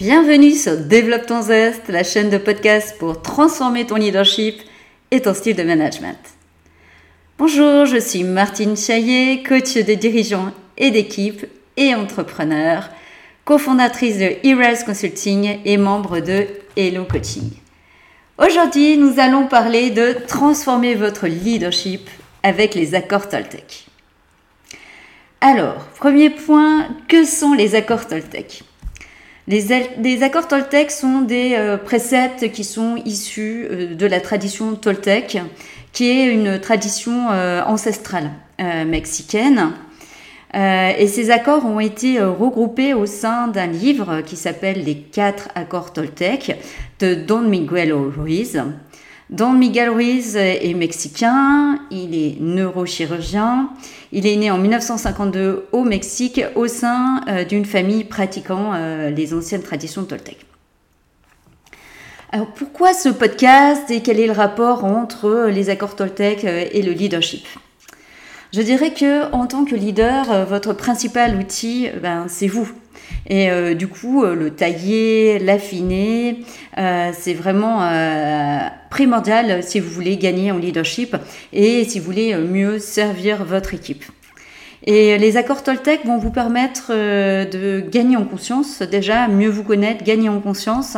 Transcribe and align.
Bienvenue 0.00 0.52
sur 0.52 0.78
Développe 0.78 1.26
ton 1.26 1.42
zeste, 1.42 1.88
la 1.88 2.02
chaîne 2.02 2.30
de 2.30 2.38
podcast 2.38 2.96
pour 2.98 3.20
transformer 3.20 3.84
ton 3.84 3.96
leadership 3.96 4.62
et 5.10 5.20
ton 5.20 5.34
style 5.34 5.54
de 5.54 5.62
management. 5.62 6.16
Bonjour, 7.36 7.84
je 7.84 7.98
suis 7.98 8.24
Martine 8.24 8.78
Chaillet, 8.78 9.42
coach 9.46 9.74
de 9.74 9.92
dirigeants 9.92 10.52
et 10.78 10.90
d'équipe 10.90 11.44
et 11.76 11.94
entrepreneur, 11.94 12.88
cofondatrice 13.44 14.16
de 14.16 14.36
Heroes 14.42 14.86
Consulting 14.86 15.58
et 15.66 15.76
membre 15.76 16.20
de 16.20 16.46
Hello 16.76 17.04
Coaching. 17.04 17.50
Aujourd'hui, 18.38 18.96
nous 18.96 19.20
allons 19.20 19.48
parler 19.48 19.90
de 19.90 20.16
transformer 20.26 20.94
votre 20.94 21.26
leadership 21.26 22.08
avec 22.42 22.74
les 22.74 22.94
accords 22.94 23.28
Toltec. 23.28 23.84
Alors, 25.42 25.84
premier 25.98 26.30
point, 26.30 26.88
que 27.06 27.26
sont 27.26 27.52
les 27.52 27.74
accords 27.74 28.06
Toltec? 28.06 28.64
Les, 29.50 30.22
accords 30.22 30.46
Toltec 30.46 30.90
sont 30.92 31.22
des 31.22 31.54
euh, 31.54 31.76
préceptes 31.76 32.52
qui 32.52 32.62
sont 32.62 32.96
issus 33.04 33.66
euh, 33.68 33.94
de 33.94 34.06
la 34.06 34.20
tradition 34.20 34.76
Toltec, 34.76 35.38
qui 35.92 36.08
est 36.08 36.32
une 36.32 36.60
tradition 36.60 37.30
euh, 37.30 37.62
ancestrale 37.64 38.30
mexicaine. 38.86 39.72
et 40.52 41.06
ces 41.06 41.30
accords 41.30 41.64
ont 41.64 41.80
été 41.80 42.20
regroupés 42.20 42.92
au 42.92 43.06
sein 43.06 43.48
d'un 43.48 43.68
livre 43.68 44.20
qui 44.20 44.36
s'appelle 44.36 44.84
Les 44.84 44.96
quatre 44.96 45.48
accords 45.54 45.94
Toltec 45.94 46.58
de 46.98 47.14
Don 47.14 47.40
Miguel 47.40 47.94
Ruiz. 47.94 48.62
Don 49.30 49.52
Miguel 49.52 49.90
Ruiz 49.90 50.34
est 50.36 50.74
mexicain, 50.74 51.78
il 51.92 52.16
est 52.16 52.40
neurochirurgien, 52.40 53.70
il 54.10 54.26
est 54.26 54.34
né 54.34 54.50
en 54.50 54.58
1952 54.58 55.68
au 55.70 55.84
Mexique 55.84 56.40
au 56.56 56.66
sein 56.66 57.20
euh, 57.28 57.44
d'une 57.44 57.64
famille 57.64 58.02
pratiquant 58.02 58.72
euh, 58.74 59.10
les 59.10 59.32
anciennes 59.32 59.62
traditions 59.62 60.02
toltèques. 60.02 60.46
Alors 62.32 62.48
pourquoi 62.48 62.92
ce 62.92 63.08
podcast 63.08 63.88
et 63.92 64.02
quel 64.02 64.18
est 64.18 64.26
le 64.26 64.32
rapport 64.32 64.84
entre 64.84 65.48
les 65.48 65.70
accords 65.70 65.94
toltèques 65.94 66.44
euh, 66.44 66.66
et 66.72 66.82
le 66.82 66.90
leadership? 66.90 67.46
Je 68.52 68.62
dirais 68.62 68.92
que 68.92 69.32
en 69.32 69.46
tant 69.46 69.64
que 69.64 69.76
leader, 69.76 70.44
votre 70.44 70.72
principal 70.72 71.36
outil, 71.36 71.88
ben, 72.02 72.26
c'est 72.28 72.48
vous. 72.48 72.68
Et 73.28 73.50
euh, 73.50 73.74
du 73.74 73.86
coup, 73.86 74.24
euh, 74.24 74.34
le 74.34 74.50
tailler, 74.50 75.38
l'affiner, 75.38 76.44
euh, 76.78 77.10
c'est 77.16 77.34
vraiment 77.34 77.88
primordial 78.90 79.62
si 79.62 79.78
vous 79.78 79.90
voulez 79.90 80.16
gagner 80.16 80.50
en 80.50 80.58
leadership 80.58 81.16
et 81.52 81.84
si 81.84 82.00
vous 82.00 82.06
voulez 82.06 82.34
mieux 82.34 82.78
servir 82.78 83.44
votre 83.44 83.74
équipe. 83.74 84.04
Et 84.84 85.18
les 85.18 85.36
accords 85.36 85.62
Toltec 85.62 86.04
vont 86.06 86.18
vous 86.18 86.30
permettre 86.30 86.90
de 86.90 87.80
gagner 87.80 88.16
en 88.16 88.24
conscience, 88.24 88.80
déjà 88.80 89.28
mieux 89.28 89.50
vous 89.50 89.62
connaître, 89.62 90.02
gagner 90.02 90.30
en 90.30 90.40
conscience, 90.40 90.96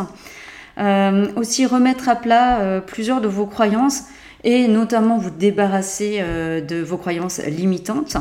aussi 1.36 1.66
remettre 1.66 2.08
à 2.08 2.14
plat 2.14 2.80
plusieurs 2.86 3.20
de 3.20 3.26
vos 3.26 3.46
croyances 3.46 4.04
et 4.44 4.68
notamment 4.68 5.18
vous 5.18 5.30
débarrasser 5.30 6.20
de 6.20 6.82
vos 6.82 6.96
croyances 6.96 7.40
limitantes. 7.40 8.16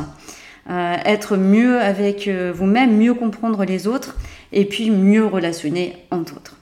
Euh, 0.70 0.96
être 1.04 1.36
mieux 1.36 1.80
avec 1.80 2.28
euh, 2.28 2.52
vous-même, 2.54 2.96
mieux 2.96 3.14
comprendre 3.14 3.64
les 3.64 3.88
autres 3.88 4.16
et 4.52 4.64
puis 4.64 4.90
mieux 4.90 5.26
relationner 5.26 5.96
entre 6.12 6.36
autres. 6.36 6.56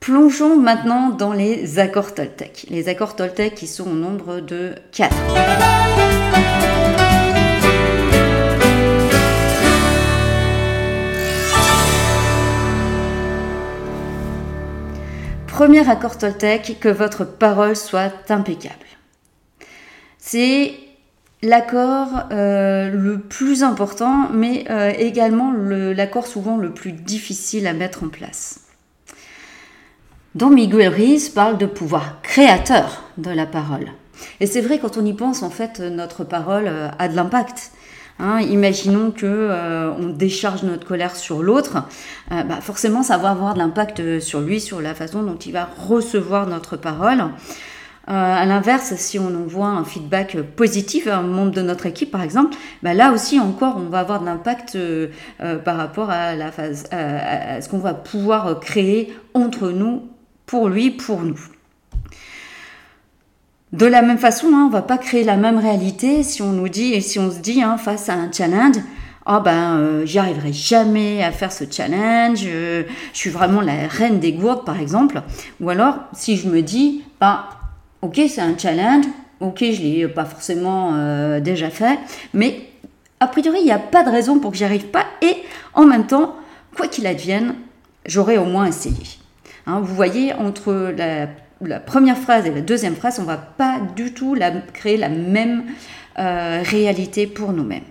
Plongeons 0.00 0.56
maintenant 0.56 1.10
dans 1.10 1.32
les 1.32 1.78
accords 1.78 2.14
Toltec. 2.14 2.66
Les 2.68 2.88
accords 2.88 3.14
Toltec 3.14 3.54
qui 3.54 3.68
sont 3.68 3.88
au 3.88 3.94
nombre 3.94 4.40
de 4.40 4.74
4. 4.92 5.14
Premier 15.54 15.88
accord 15.88 16.18
Toltec, 16.18 16.78
que 16.80 16.88
votre 16.88 17.24
parole 17.24 17.76
soit 17.76 18.12
impeccable. 18.28 18.74
C'est 20.18 20.74
l'accord 21.42 22.08
euh, 22.32 22.90
le 22.90 23.20
plus 23.20 23.62
important, 23.62 24.30
mais 24.32 24.64
euh, 24.68 24.92
également 24.98 25.52
l'accord 25.52 26.26
souvent 26.26 26.56
le 26.56 26.74
plus 26.74 26.90
difficile 26.90 27.68
à 27.68 27.72
mettre 27.72 28.02
en 28.02 28.08
place. 28.08 28.62
Don 30.34 30.50
Miguel 30.50 30.88
Ruiz 30.88 31.28
parle 31.28 31.56
de 31.56 31.66
pouvoir 31.66 32.20
créateur 32.22 33.04
de 33.16 33.30
la 33.30 33.46
parole. 33.46 33.86
Et 34.40 34.46
c'est 34.46 34.60
vrai, 34.60 34.80
quand 34.80 34.96
on 34.96 35.06
y 35.06 35.12
pense, 35.12 35.44
en 35.44 35.50
fait, 35.50 35.78
notre 35.78 36.24
parole 36.24 36.66
euh, 36.66 36.88
a 36.98 37.06
de 37.06 37.14
l'impact. 37.14 37.70
Hein. 38.18 38.40
imaginons 38.40 39.10
que 39.10 39.50
on 39.98 40.08
décharge 40.08 40.62
notre 40.62 40.86
colère 40.86 41.16
sur 41.16 41.42
l'autre, 41.42 41.78
bah 42.30 42.60
forcément 42.60 43.02
ça 43.02 43.18
va 43.18 43.30
avoir 43.30 43.54
de 43.54 43.58
l'impact 43.58 44.20
sur 44.20 44.40
lui, 44.40 44.60
sur 44.60 44.80
la 44.80 44.94
façon 44.94 45.22
dont 45.22 45.36
il 45.36 45.52
va 45.52 45.68
recevoir 45.88 46.46
notre 46.46 46.76
parole. 46.76 47.24
Euh, 48.06 48.12
à 48.12 48.44
l'inverse, 48.44 48.94
si 48.96 49.18
on 49.18 49.34
envoie 49.34 49.68
un 49.68 49.84
feedback 49.84 50.36
positif 50.56 51.06
à 51.06 51.18
un 51.18 51.22
membre 51.22 51.52
de 51.52 51.62
notre 51.62 51.86
équipe, 51.86 52.10
par 52.10 52.20
exemple, 52.20 52.54
bah 52.82 52.92
là 52.92 53.12
aussi 53.12 53.40
encore, 53.40 53.76
on 53.78 53.88
va 53.88 54.00
avoir 54.00 54.20
de 54.20 54.26
l'impact 54.26 54.76
euh, 54.76 55.08
euh, 55.40 55.56
par 55.56 55.78
rapport 55.78 56.10
à, 56.10 56.34
la 56.34 56.52
phase, 56.52 56.84
à, 56.90 57.62
ce 57.62 57.68
qu'on 57.70 57.78
va 57.78 57.94
pouvoir 57.94 58.60
créer 58.60 59.16
entre 59.32 59.70
nous, 59.70 60.02
pour 60.44 60.68
lui, 60.68 60.90
pour 60.90 61.22
nous. 61.22 61.40
De 63.74 63.86
la 63.86 64.02
même 64.02 64.18
façon, 64.18 64.46
hein, 64.54 64.66
on 64.68 64.70
va 64.70 64.82
pas 64.82 64.98
créer 64.98 65.24
la 65.24 65.36
même 65.36 65.58
réalité 65.58 66.22
si 66.22 66.42
on 66.42 66.52
nous 66.52 66.68
dit 66.68 66.94
et 66.94 67.00
si 67.00 67.18
on 67.18 67.28
se 67.32 67.40
dit 67.40 67.60
hein, 67.60 67.76
face 67.76 68.08
à 68.08 68.12
un 68.14 68.30
challenge, 68.30 68.76
ah 69.26 69.40
ben 69.40 70.04
j'y 70.04 70.20
arriverai 70.20 70.52
jamais 70.52 71.24
à 71.24 71.32
faire 71.32 71.50
ce 71.50 71.64
challenge, 71.68 72.38
je 72.44 72.84
suis 73.12 73.30
vraiment 73.30 73.60
la 73.60 73.88
reine 73.88 74.20
des 74.20 74.32
gourdes 74.32 74.64
par 74.64 74.78
exemple, 74.78 75.22
ou 75.60 75.70
alors 75.70 75.96
si 76.12 76.36
je 76.36 76.48
me 76.48 76.62
dis, 76.62 77.02
bah 77.20 77.48
ok, 78.00 78.20
c'est 78.28 78.42
un 78.42 78.56
challenge, 78.56 79.06
ok, 79.40 79.58
je 79.58 79.82
l'ai 79.82 80.06
pas 80.06 80.24
forcément 80.24 80.92
euh, 80.94 81.40
déjà 81.40 81.68
fait, 81.68 81.98
mais 82.32 82.68
a 83.18 83.26
priori, 83.26 83.58
il 83.58 83.64
n'y 83.64 83.72
a 83.72 83.80
pas 83.80 84.04
de 84.04 84.10
raison 84.10 84.38
pour 84.38 84.52
que 84.52 84.56
j'y 84.56 84.64
arrive 84.64 84.86
pas, 84.86 85.06
et 85.20 85.34
en 85.72 85.84
même 85.84 86.06
temps, 86.06 86.36
quoi 86.76 86.86
qu'il 86.86 87.08
advienne, 87.08 87.56
j'aurai 88.06 88.38
au 88.38 88.44
moins 88.44 88.66
essayé. 88.66 89.02
Hein, 89.66 89.80
vous 89.82 89.96
voyez, 89.96 90.32
entre 90.32 90.94
la, 90.96 91.26
première 91.86 92.18
phrase 92.18 92.46
et 92.46 92.50
la 92.50 92.60
deuxième 92.60 92.96
phrase, 92.96 93.18
on 93.18 93.22
ne 93.22 93.26
va 93.26 93.36
pas 93.36 93.80
du 93.96 94.12
tout 94.12 94.36
créer 94.72 94.96
la 94.96 95.08
même 95.08 95.64
euh, 96.18 96.62
réalité 96.64 97.26
pour 97.26 97.52
nous-mêmes. 97.52 97.84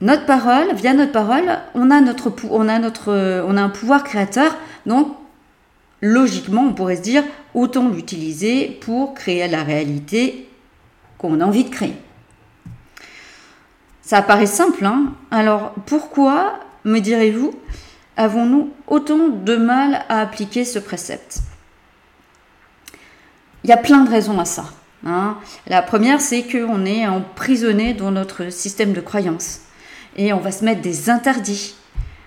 Notre 0.00 0.24
parole, 0.24 0.74
via 0.74 0.94
notre 0.94 1.12
parole, 1.12 1.58
on 1.74 1.90
a, 1.90 2.00
notre, 2.00 2.32
on 2.50 2.68
a, 2.68 2.78
notre, 2.78 3.44
on 3.46 3.56
a 3.56 3.62
un 3.62 3.68
pouvoir 3.68 4.02
créateur, 4.02 4.56
donc 4.86 5.14
logiquement, 6.00 6.62
on 6.62 6.72
pourrait 6.72 6.96
se 6.96 7.02
dire, 7.02 7.24
autant 7.54 7.88
l'utiliser 7.88 8.78
pour 8.80 9.14
créer 9.14 9.46
la 9.48 9.62
réalité 9.62 10.48
qu'on 11.18 11.40
a 11.40 11.44
envie 11.44 11.64
de 11.64 11.70
créer. 11.70 11.94
Ça 14.00 14.22
paraît 14.22 14.46
simple, 14.46 14.84
hein 14.86 15.12
Alors 15.30 15.72
pourquoi, 15.86 16.58
me 16.84 16.98
direz-vous, 16.98 17.52
avons-nous 18.20 18.70
autant 18.86 19.28
de 19.28 19.56
mal 19.56 20.04
à 20.10 20.20
appliquer 20.20 20.66
ce 20.66 20.78
précepte? 20.78 21.38
Il 23.64 23.70
y 23.70 23.72
a 23.72 23.78
plein 23.78 24.04
de 24.04 24.10
raisons 24.10 24.38
à 24.38 24.44
ça. 24.44 24.66
Hein. 25.06 25.38
La 25.66 25.80
première, 25.80 26.20
c'est 26.20 26.42
qu'on 26.42 26.84
est 26.84 27.06
emprisonné 27.06 27.94
dans 27.94 28.10
notre 28.10 28.52
système 28.52 28.92
de 28.92 29.00
croyances 29.00 29.60
et 30.16 30.34
on 30.34 30.38
va 30.38 30.52
se 30.52 30.66
mettre 30.66 30.82
des 30.82 31.08
interdits. 31.08 31.76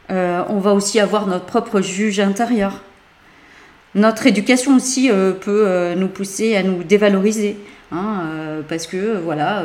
Euh, 0.10 0.44
on 0.50 0.58
va 0.58 0.74
aussi 0.74 1.00
avoir 1.00 1.28
notre 1.28 1.46
propre 1.46 1.80
juge 1.80 2.20
intérieur. 2.20 2.82
Notre 3.94 4.26
éducation 4.26 4.76
aussi 4.76 5.12
euh, 5.12 5.32
peut 5.34 5.66
euh, 5.68 5.94
nous 5.94 6.08
pousser 6.08 6.56
à 6.56 6.64
nous 6.64 6.84
dévaloriser. 6.84 7.56
Hein, 7.94 8.22
euh, 8.24 8.62
parce 8.68 8.88
que 8.88 9.18
voilà, 9.18 9.64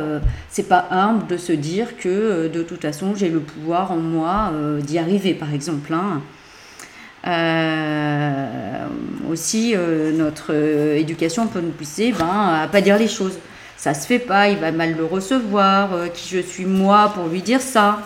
c'est 0.50 0.68
pas 0.68 0.86
humble 0.90 1.26
de 1.26 1.36
se 1.36 1.52
dire 1.52 1.96
que 1.96 2.48
de 2.48 2.62
toute 2.62 2.82
façon 2.82 3.14
j'ai 3.16 3.30
le 3.30 3.40
pouvoir 3.40 3.90
en 3.92 3.96
moi 3.96 4.52
d'y 4.80 4.98
arriver, 4.98 5.34
par 5.34 5.52
exemple. 5.54 5.92
Hein. 5.94 6.20
aussi, 9.30 9.74
notre 10.14 10.54
éducation 10.94 11.46
peut 11.46 11.60
nous 11.60 11.70
pousser 11.70 12.12
ben, 12.12 12.62
à 12.62 12.68
pas 12.68 12.80
dire 12.80 12.98
les 12.98 13.08
choses. 13.08 13.38
Ça 13.76 13.94
se 13.94 14.06
fait 14.06 14.18
pas, 14.18 14.48
il 14.48 14.58
va 14.58 14.72
mal 14.72 14.96
le 14.96 15.04
recevoir. 15.04 15.90
qui 16.12 16.28
je 16.28 16.40
suis 16.40 16.66
moi 16.66 17.12
pour 17.14 17.28
lui 17.28 17.42
dire 17.42 17.60
ça 17.60 18.00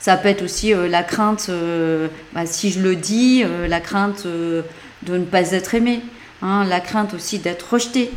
ça 0.00 0.16
peut 0.16 0.30
être 0.30 0.42
aussi 0.42 0.72
euh, 0.72 0.88
la 0.88 1.02
crainte, 1.02 1.46
euh, 1.50 2.08
bah, 2.32 2.46
si 2.46 2.72
je 2.72 2.80
le 2.80 2.96
dis, 2.96 3.42
euh, 3.44 3.68
la 3.68 3.80
crainte 3.80 4.26
de 4.26 4.64
ne 5.06 5.24
pas 5.24 5.52
être 5.52 5.74
aimé, 5.74 6.00
hein, 6.40 6.64
la 6.64 6.80
crainte 6.80 7.12
aussi 7.12 7.38
d'être 7.38 7.74
rejeté, 7.74 8.10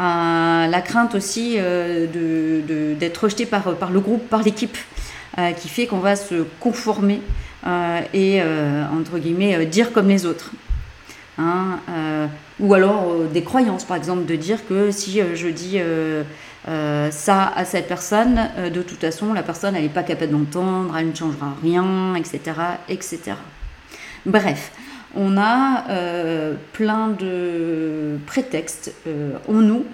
la 0.00 0.80
crainte 0.80 1.14
aussi 1.14 1.56
de, 1.56 2.94
d'être 2.98 3.18
rejeté 3.18 3.46
par, 3.46 3.74
par 3.76 3.90
le 3.90 4.00
groupe, 4.00 4.28
par 4.28 4.42
l'équipe, 4.42 4.76
qui 5.58 5.68
fait 5.68 5.86
qu'on 5.86 5.98
va 5.98 6.16
se 6.16 6.46
conformer 6.58 7.20
et, 8.14 8.40
entre 8.92 9.18
guillemets, 9.18 9.66
dire 9.66 9.92
comme 9.92 10.08
les 10.08 10.26
autres. 10.26 10.52
Hein, 11.38 11.78
ou 12.58 12.74
alors 12.74 13.14
des 13.32 13.42
croyances, 13.42 13.84
par 13.84 13.96
exemple, 13.96 14.24
de 14.24 14.36
dire 14.36 14.66
que 14.66 14.90
si 14.90 15.20
je 15.34 15.48
dis 15.48 15.78
ça 16.66 17.52
à 17.54 17.64
cette 17.64 17.86
personne, 17.86 18.48
de 18.72 18.82
toute 18.82 19.00
façon, 19.00 19.34
la 19.34 19.42
personne, 19.42 19.76
elle 19.76 19.82
n'est 19.82 19.88
pas 19.90 20.02
capable 20.02 20.32
d'entendre, 20.32 20.96
elle 20.96 21.08
ne 21.08 21.14
changera 21.14 21.54
rien, 21.62 22.14
etc. 22.14 22.40
etc. 22.88 23.32
Bref, 24.26 24.72
on 25.16 25.36
a 25.36 25.84
plein 26.72 27.08
de 27.08 28.18
prétextes 28.26 28.94
en 29.48 29.54
nous 29.54 29.84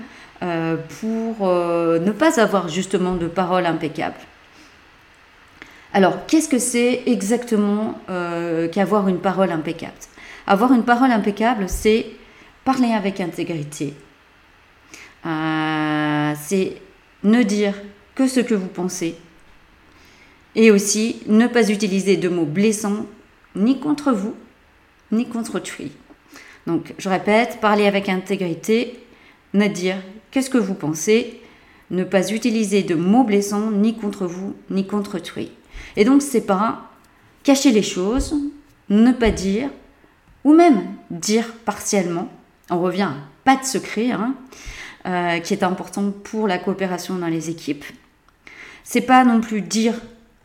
pour 0.40 1.48
ne 1.48 2.10
pas 2.10 2.40
avoir 2.40 2.68
justement 2.68 3.14
de 3.14 3.26
paroles 3.26 3.66
impeccables. 3.66 4.16
Alors, 5.96 6.26
qu'est-ce 6.26 6.50
que 6.50 6.58
c'est 6.58 7.04
exactement 7.06 7.98
euh, 8.10 8.68
qu'avoir 8.68 9.08
une 9.08 9.18
parole 9.18 9.50
impeccable? 9.50 9.94
Avoir 10.46 10.74
une 10.74 10.84
parole 10.84 11.10
impeccable, 11.10 11.70
c'est 11.70 12.06
parler 12.66 12.92
avec 12.92 13.18
intégrité. 13.18 13.94
Euh, 15.24 16.34
c'est 16.38 16.76
ne 17.24 17.42
dire 17.42 17.72
que 18.14 18.28
ce 18.28 18.40
que 18.40 18.52
vous 18.52 18.66
pensez. 18.66 19.16
Et 20.54 20.70
aussi 20.70 21.22
ne 21.28 21.46
pas 21.46 21.70
utiliser 21.70 22.18
de 22.18 22.28
mots 22.28 22.44
blessants 22.44 23.06
ni 23.54 23.80
contre 23.80 24.12
vous, 24.12 24.34
ni 25.12 25.28
contre 25.28 25.56
autrui. 25.56 25.92
Donc, 26.66 26.94
je 26.98 27.08
répète, 27.08 27.58
parler 27.60 27.86
avec 27.86 28.08
intégrité, 28.08 28.98
ne 29.54 29.68
dire 29.68 29.96
qu'est-ce 30.30 30.50
que 30.50 30.58
vous 30.58 30.74
pensez, 30.74 31.40
ne 31.90 32.04
pas 32.04 32.32
utiliser 32.32 32.82
de 32.82 32.94
mots 32.94 33.24
blessants 33.24 33.70
ni 33.70 33.96
contre 33.96 34.26
vous, 34.26 34.54
ni 34.70 34.86
contre 34.86 35.18
autrui. 35.18 35.52
Et 35.96 36.04
donc, 36.04 36.22
c'est 36.22 36.46
pas 36.46 36.90
cacher 37.44 37.70
les 37.70 37.82
choses, 37.82 38.34
ne 38.88 39.12
pas 39.12 39.30
dire, 39.30 39.70
ou 40.44 40.52
même 40.52 40.82
dire 41.10 41.52
partiellement. 41.64 42.28
On 42.70 42.80
revient 42.80 43.12
pas 43.44 43.56
de 43.56 43.64
secret, 43.64 44.10
hein, 44.10 44.34
euh, 45.06 45.38
qui 45.38 45.54
est 45.54 45.62
important 45.62 46.10
pour 46.10 46.48
la 46.48 46.58
coopération 46.58 47.14
dans 47.14 47.28
les 47.28 47.48
équipes. 47.50 47.84
C'est 48.82 49.02
pas 49.02 49.24
non 49.24 49.40
plus 49.40 49.62
dire 49.62 49.94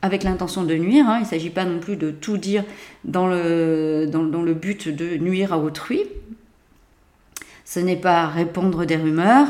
avec 0.02 0.24
l'intention 0.24 0.64
de 0.64 0.76
nuire. 0.76 1.08
Hein. 1.08 1.18
il 1.20 1.24
ne 1.24 1.28
s'agit 1.28 1.50
pas 1.50 1.66
non 1.66 1.80
plus 1.80 1.96
de 1.96 2.12
tout 2.12 2.38
dire 2.38 2.64
dans 3.04 3.28
le, 3.28 4.54
but 4.54 4.90
de 4.90 5.18
nuire 5.18 5.54
à 5.54 5.58
autrui. 5.58 6.04
Ce 7.66 7.80
n'est 7.80 7.96
pas 7.96 8.28
répondre 8.28 8.86
des 8.86 8.98
rumeurs, 8.98 9.48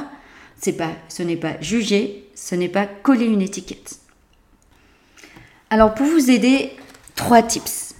ce 0.59 1.23
n'est 1.23 1.35
pas 1.37 1.61
juger, 1.61 2.27
ce 2.35 2.55
n'est 2.55 2.69
pas 2.69 2.85
coller 2.85 3.25
une 3.25 3.41
étiquette. 3.41 3.99
Alors 5.69 5.93
pour 5.93 6.05
vous 6.05 6.29
aider, 6.29 6.71
trois 7.15 7.41
tips. 7.41 7.95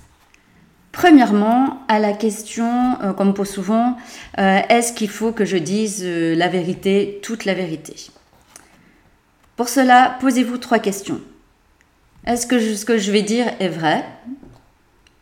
Premièrement, 0.92 1.84
à 1.88 2.00
la 2.00 2.12
question 2.12 2.98
euh, 3.02 3.14
qu'on 3.14 3.26
me 3.26 3.32
pose 3.32 3.50
souvent, 3.50 3.96
euh, 4.40 4.60
est-ce 4.68 4.92
qu'il 4.92 5.10
faut 5.10 5.32
que 5.32 5.46
je 5.46 5.58
dise 5.58 6.02
euh, 6.04 6.36
la 6.36 6.50
vérité, 6.50 7.20
toute 7.24 7.46
la 7.46 7.54
vérité? 7.54 7.96
Pour 9.56 9.70
cela, 9.70 10.18
posez-vous 10.20 10.58
trois 10.58 10.80
questions. 10.80 11.22
Est-ce 12.26 12.46
que 12.48 12.76
ce 12.76 12.86
que 12.86 12.98
je 12.98 13.12
vais 13.12 13.24
dire 13.24 13.48
est 13.60 13.70
vrai? 13.70 14.04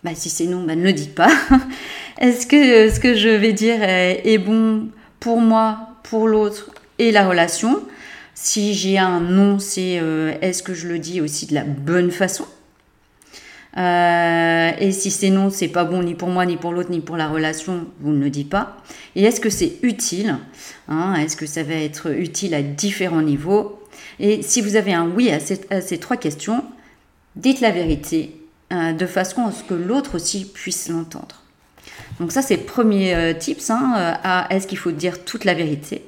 Bah, 0.03 0.11
Si 0.15 0.29
c'est 0.29 0.45
non, 0.45 0.63
bah, 0.63 0.75
ne 0.75 0.83
le 0.83 0.93
dites 0.93 1.15
pas. 1.15 1.29
est-ce 2.19 2.45
que 2.45 2.89
ce 2.89 2.99
que 2.99 3.15
je 3.15 3.29
vais 3.29 3.53
dire 3.53 3.81
est 3.81 4.37
bon 4.37 4.89
pour 5.19 5.39
moi, 5.39 5.89
pour 6.03 6.27
l'autre 6.27 6.71
et 6.97 7.11
la 7.11 7.27
relation? 7.27 7.81
Si 8.33 8.73
j'ai 8.73 8.97
un 8.97 9.19
non, 9.19 9.59
c'est 9.59 9.99
euh, 9.99 10.33
est-ce 10.41 10.63
que 10.63 10.73
je 10.73 10.87
le 10.87 10.97
dis 10.97 11.19
aussi 11.19 11.45
de 11.45 11.53
la 11.53 11.65
bonne 11.65 12.09
façon? 12.09 12.45
Euh, 13.77 14.71
et 14.79 14.91
si 14.91 15.11
c'est 15.11 15.29
non, 15.29 15.49
c'est 15.49 15.67
pas 15.67 15.83
bon 15.83 16.03
ni 16.03 16.15
pour 16.15 16.29
moi, 16.29 16.45
ni 16.45 16.57
pour 16.57 16.71
l'autre, 16.71 16.89
ni 16.89 17.01
pour 17.01 17.17
la 17.17 17.27
relation, 17.27 17.85
vous 17.99 18.11
ne 18.11 18.23
le 18.23 18.29
dites 18.29 18.49
pas. 18.49 18.77
Et 19.15 19.23
est-ce 19.23 19.39
que 19.39 19.49
c'est 19.49 19.77
utile? 19.83 20.37
Hein, 20.87 21.15
Est-ce 21.15 21.35
que 21.35 21.45
ça 21.45 21.63
va 21.63 21.75
être 21.75 22.11
utile 22.11 22.53
à 22.53 22.61
différents 22.61 23.21
niveaux? 23.21 23.79
Et 24.19 24.41
si 24.41 24.61
vous 24.61 24.75
avez 24.75 24.93
un 24.93 25.07
oui 25.07 25.29
à 25.31 25.39
ces, 25.39 25.97
trois 25.97 26.17
questions, 26.17 26.63
dites 27.39 27.62
la 27.62 27.71
vérité 27.71 28.36
euh, 28.71 28.94
de 28.94 29.06
façon 29.06 29.45
à 29.45 29.51
ce 29.51 29.63
que 29.63 29.74
l'autre 29.74 30.15
aussi 30.15 30.45
puisse 30.45 30.89
l'entendre. 30.89 31.44
Donc 32.19 32.31
ça, 32.31 32.41
c'est 32.41 32.57
premier 32.57 33.36
tips 33.39 33.69
hein, 33.69 34.18
à 34.24 34.47
est-ce 34.53 34.68
qu'il 34.68 34.77
faut 34.77 34.91
dire 34.91 35.24
toute 35.24 35.45
la 35.45 35.53
vérité 35.53 36.03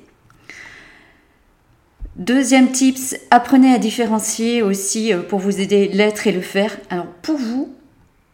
Deuxième 2.17 2.73
tips, 2.73 3.15
apprenez 3.29 3.73
à 3.73 3.77
différencier 3.77 4.61
aussi 4.61 5.13
euh, 5.13 5.21
pour 5.21 5.39
vous 5.39 5.61
aider 5.61 5.87
l'être 5.87 6.27
et 6.27 6.33
le 6.33 6.41
faire. 6.41 6.77
Alors 6.89 7.07
pour 7.07 7.37
vous 7.37 7.73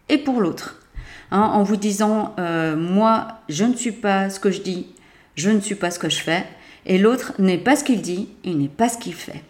et 0.10 0.18
pour 0.18 0.42
l'autre. 0.42 0.82
Hein, 1.30 1.42
en 1.42 1.62
vous 1.62 1.76
disant, 1.76 2.34
euh, 2.40 2.76
moi, 2.76 3.40
je 3.50 3.66
ne 3.66 3.76
suis 3.76 3.92
pas 3.92 4.32
ce 4.32 4.40
que 4.40 4.50
je 4.50 4.62
dis, 4.62 4.88
je 5.36 5.52
ne 5.52 5.60
suis 5.60 5.76
pas 5.76 5.92
ce 5.92 6.00
que 6.00 6.10
je 6.10 6.20
fais. 6.22 6.44
Et 6.88 6.98
l'autre 6.98 7.34
n'est 7.38 7.58
pas 7.60 7.76
ce 7.76 7.84
qu'il 7.84 8.02
dit, 8.02 8.30
il 8.44 8.58
n'est 8.58 8.68
pas 8.68 8.90
ce 8.90 8.98
qu'il 8.98 9.14
fait. 9.14 9.44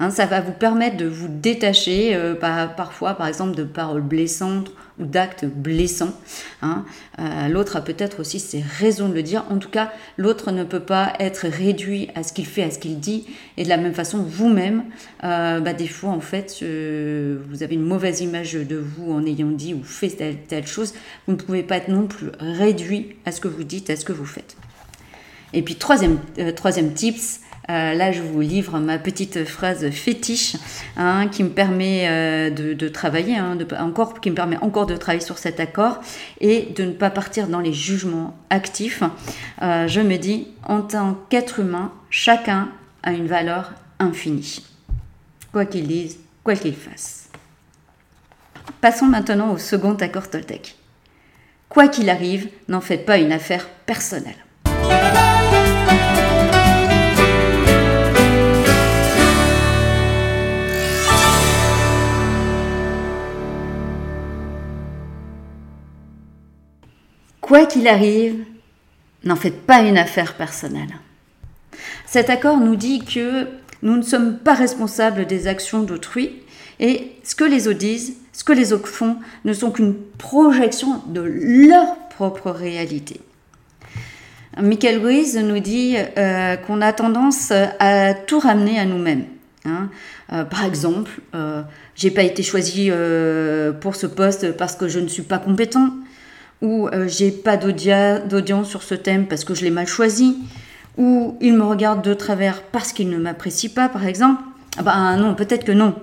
Hein, 0.00 0.10
ça 0.10 0.26
va 0.26 0.40
vous 0.40 0.52
permettre 0.52 0.96
de 0.96 1.06
vous 1.06 1.28
détacher 1.28 2.14
euh, 2.14 2.34
parfois, 2.34 3.14
par 3.14 3.26
exemple, 3.26 3.56
de 3.56 3.64
paroles 3.64 4.02
blessantes 4.02 4.70
ou 5.00 5.04
d'actes 5.04 5.44
blessants. 5.44 6.12
Hein. 6.62 6.84
Euh, 7.18 7.48
l'autre 7.48 7.76
a 7.76 7.80
peut-être 7.80 8.20
aussi 8.20 8.38
ses 8.38 8.62
raisons 8.78 9.08
de 9.08 9.14
le 9.14 9.24
dire. 9.24 9.44
En 9.50 9.58
tout 9.58 9.70
cas, 9.70 9.92
l'autre 10.16 10.52
ne 10.52 10.62
peut 10.62 10.80
pas 10.80 11.14
être 11.18 11.48
réduit 11.48 12.08
à 12.14 12.22
ce 12.22 12.32
qu'il 12.32 12.46
fait, 12.46 12.62
à 12.62 12.70
ce 12.70 12.78
qu'il 12.78 13.00
dit. 13.00 13.26
Et 13.56 13.64
de 13.64 13.68
la 13.68 13.76
même 13.76 13.94
façon, 13.94 14.18
vous-même, 14.18 14.84
euh, 15.24 15.58
bah, 15.60 15.72
des 15.72 15.88
fois, 15.88 16.10
en 16.10 16.20
fait, 16.20 16.62
vous 16.62 17.62
avez 17.62 17.74
une 17.74 17.84
mauvaise 17.84 18.20
image 18.20 18.54
de 18.54 18.76
vous 18.76 19.12
en 19.12 19.26
ayant 19.26 19.50
dit 19.50 19.74
ou 19.74 19.82
fait 19.82 20.10
telle, 20.10 20.36
telle 20.42 20.66
chose. 20.66 20.94
Vous 21.26 21.32
ne 21.32 21.38
pouvez 21.38 21.64
pas 21.64 21.76
être 21.76 21.88
non 21.88 22.06
plus 22.06 22.28
réduit 22.38 23.16
à 23.26 23.32
ce 23.32 23.40
que 23.40 23.48
vous 23.48 23.64
dites, 23.64 23.90
à 23.90 23.96
ce 23.96 24.04
que 24.04 24.12
vous 24.12 24.26
faites. 24.26 24.56
Et 25.52 25.62
puis, 25.62 25.74
troisième, 25.74 26.18
troisième 26.54 26.92
tips, 26.92 27.40
euh, 27.70 27.92
là, 27.92 28.12
je 28.12 28.22
vous 28.22 28.40
livre 28.40 28.78
ma 28.78 28.98
petite 28.98 29.44
phrase 29.44 29.90
fétiche 29.90 30.56
hein, 30.96 31.28
qui 31.28 31.44
me 31.44 31.50
permet 31.50 32.06
euh, 32.08 32.50
de, 32.50 32.88
travailler, 32.88 33.36
hein, 33.36 33.58
encore, 33.78 34.20
qui 34.20 34.30
me 34.30 34.34
permet 34.34 34.56
encore 34.62 34.86
de 34.86 34.96
travailler 34.96 35.24
sur 35.24 35.36
cet 35.36 35.60
accord 35.60 36.00
et 36.40 36.72
de 36.74 36.84
ne 36.84 36.92
pas 36.92 37.10
partir 37.10 37.46
dans 37.46 37.60
les 37.60 37.74
jugements 37.74 38.38
actifs. 38.48 39.02
Euh, 39.60 39.86
je 39.86 40.00
me 40.00 40.16
dis, 40.16 40.48
en 40.64 40.80
tant 40.80 41.18
qu'être 41.28 41.60
humain, 41.60 41.92
chacun 42.08 42.70
a 43.02 43.12
une 43.12 43.26
valeur 43.26 43.74
infinie, 43.98 44.64
quoi 45.52 45.66
qu'il 45.66 45.86
dise, 45.86 46.18
quoi 46.42 46.54
qu'il 46.54 46.74
fasse. 46.74 47.28
Passons 48.80 49.06
maintenant 49.06 49.52
au 49.52 49.58
second 49.58 49.94
accord 49.94 50.30
Toltec. 50.30 50.76
Quoi 51.68 51.88
qu'il 51.88 52.08
arrive, 52.08 52.48
n'en 52.68 52.80
faites 52.80 53.04
pas 53.04 53.18
une 53.18 53.32
affaire 53.32 53.68
personnelle. 53.84 54.36
Quoi 67.48 67.64
qu'il 67.64 67.88
arrive, 67.88 68.44
n'en 69.24 69.34
faites 69.34 69.62
pas 69.62 69.80
une 69.80 69.96
affaire 69.96 70.34
personnelle. 70.34 70.94
Cet 72.04 72.28
accord 72.28 72.58
nous 72.58 72.76
dit 72.76 73.02
que 73.02 73.46
nous 73.80 73.96
ne 73.96 74.02
sommes 74.02 74.36
pas 74.36 74.52
responsables 74.52 75.24
des 75.24 75.46
actions 75.46 75.82
d'autrui 75.82 76.42
et 76.78 77.12
ce 77.24 77.34
que 77.34 77.44
les 77.44 77.66
autres 77.66 77.78
disent, 77.78 78.18
ce 78.34 78.44
que 78.44 78.52
les 78.52 78.74
autres 78.74 78.86
font, 78.86 79.16
ne 79.46 79.54
sont 79.54 79.70
qu'une 79.70 79.94
projection 80.18 81.02
de 81.06 81.22
leur 81.22 81.96
propre 82.10 82.50
réalité. 82.50 83.22
Michael 84.60 84.98
Ruiz 84.98 85.38
nous 85.38 85.60
dit 85.60 85.96
euh, 86.18 86.56
qu'on 86.56 86.82
a 86.82 86.92
tendance 86.92 87.50
à 87.80 88.12
tout 88.12 88.40
ramener 88.40 88.78
à 88.78 88.84
nous-mêmes. 88.84 89.24
Hein. 89.64 89.88
Euh, 90.34 90.44
par 90.44 90.66
exemple, 90.66 91.12
euh, 91.34 91.62
j'ai 91.94 92.10
pas 92.10 92.24
été 92.24 92.42
choisi 92.42 92.90
pour 93.80 93.96
ce 93.96 94.06
poste 94.06 94.52
parce 94.52 94.76
que 94.76 94.86
je 94.86 95.00
ne 95.00 95.08
suis 95.08 95.22
pas 95.22 95.38
compétent 95.38 95.94
ou 96.62 96.88
euh, 96.88 97.06
j'ai 97.08 97.30
pas 97.30 97.56
d'audience 97.56 98.68
sur 98.68 98.82
ce 98.82 98.94
thème 98.94 99.26
parce 99.26 99.44
que 99.44 99.54
je 99.54 99.64
l'ai 99.64 99.70
mal 99.70 99.86
choisi, 99.86 100.38
ou 100.96 101.36
il 101.40 101.54
me 101.54 101.62
regarde 101.62 102.02
de 102.02 102.14
travers 102.14 102.62
parce 102.62 102.92
qu'il 102.92 103.08
ne 103.10 103.18
m'apprécie 103.18 103.68
pas, 103.68 103.88
par 103.88 104.06
exemple. 104.06 104.42
Ah 104.76 104.82
bah 104.82 105.16
non, 105.16 105.34
peut-être 105.34 105.64
que 105.64 105.72
non. 105.72 105.94